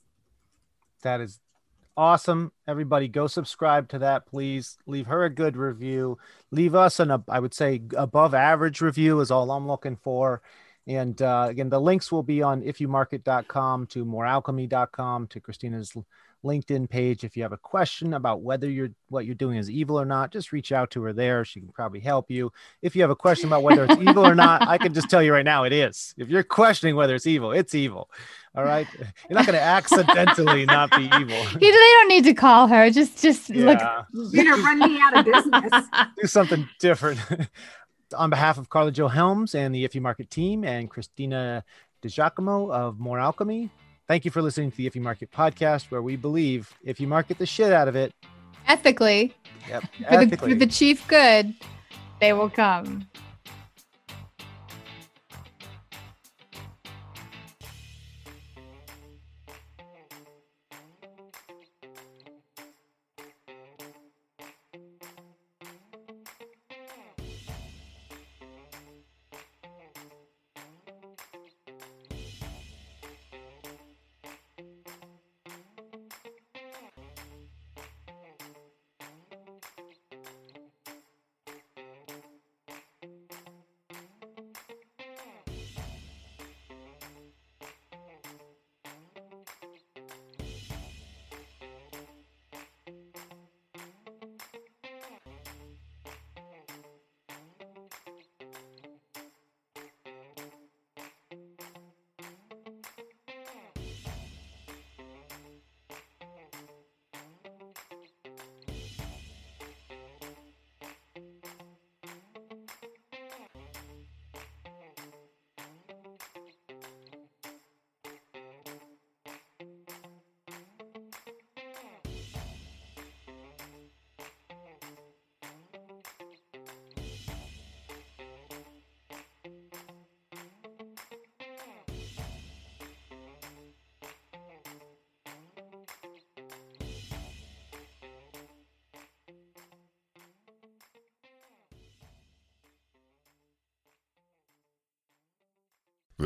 [1.02, 1.40] That is
[1.96, 2.52] awesome.
[2.68, 4.78] Everybody go subscribe to that, please.
[4.86, 6.18] Leave her a good review.
[6.50, 10.42] Leave us an, I would say, above average review is all I'm looking for.
[10.86, 15.96] And uh, again, the links will be on ifyoumarket.com to morealchemy.com to Christina's
[16.44, 17.24] LinkedIn page.
[17.24, 20.30] If you have a question about whether you're what you're doing is evil or not,
[20.30, 21.44] just reach out to her there.
[21.44, 22.52] She can probably help you.
[22.82, 25.22] If you have a question about whether it's evil or not, I can just tell
[25.22, 26.14] you right now it is.
[26.16, 28.08] If you're questioning whether it's evil, it's evil.
[28.54, 28.86] All right.
[29.28, 31.44] You're not going to accidentally not be evil.
[31.60, 32.90] They don't need to call her.
[32.90, 33.64] Just, just yeah.
[34.12, 34.32] look.
[34.32, 35.84] You're going to run me out of business.
[36.20, 37.20] Do something different.
[38.14, 41.64] On behalf of Karla Jo Helms and the If You Market team and Christina
[42.02, 43.70] DiGiacomo of Moralchemy,
[44.06, 47.08] thank you for listening to the If You Market podcast, where we believe if you
[47.08, 48.14] market the shit out of it
[48.68, 49.34] ethically,
[49.68, 50.54] yep, for, ethically.
[50.54, 51.54] The, for the chief good,
[52.20, 53.08] they will come.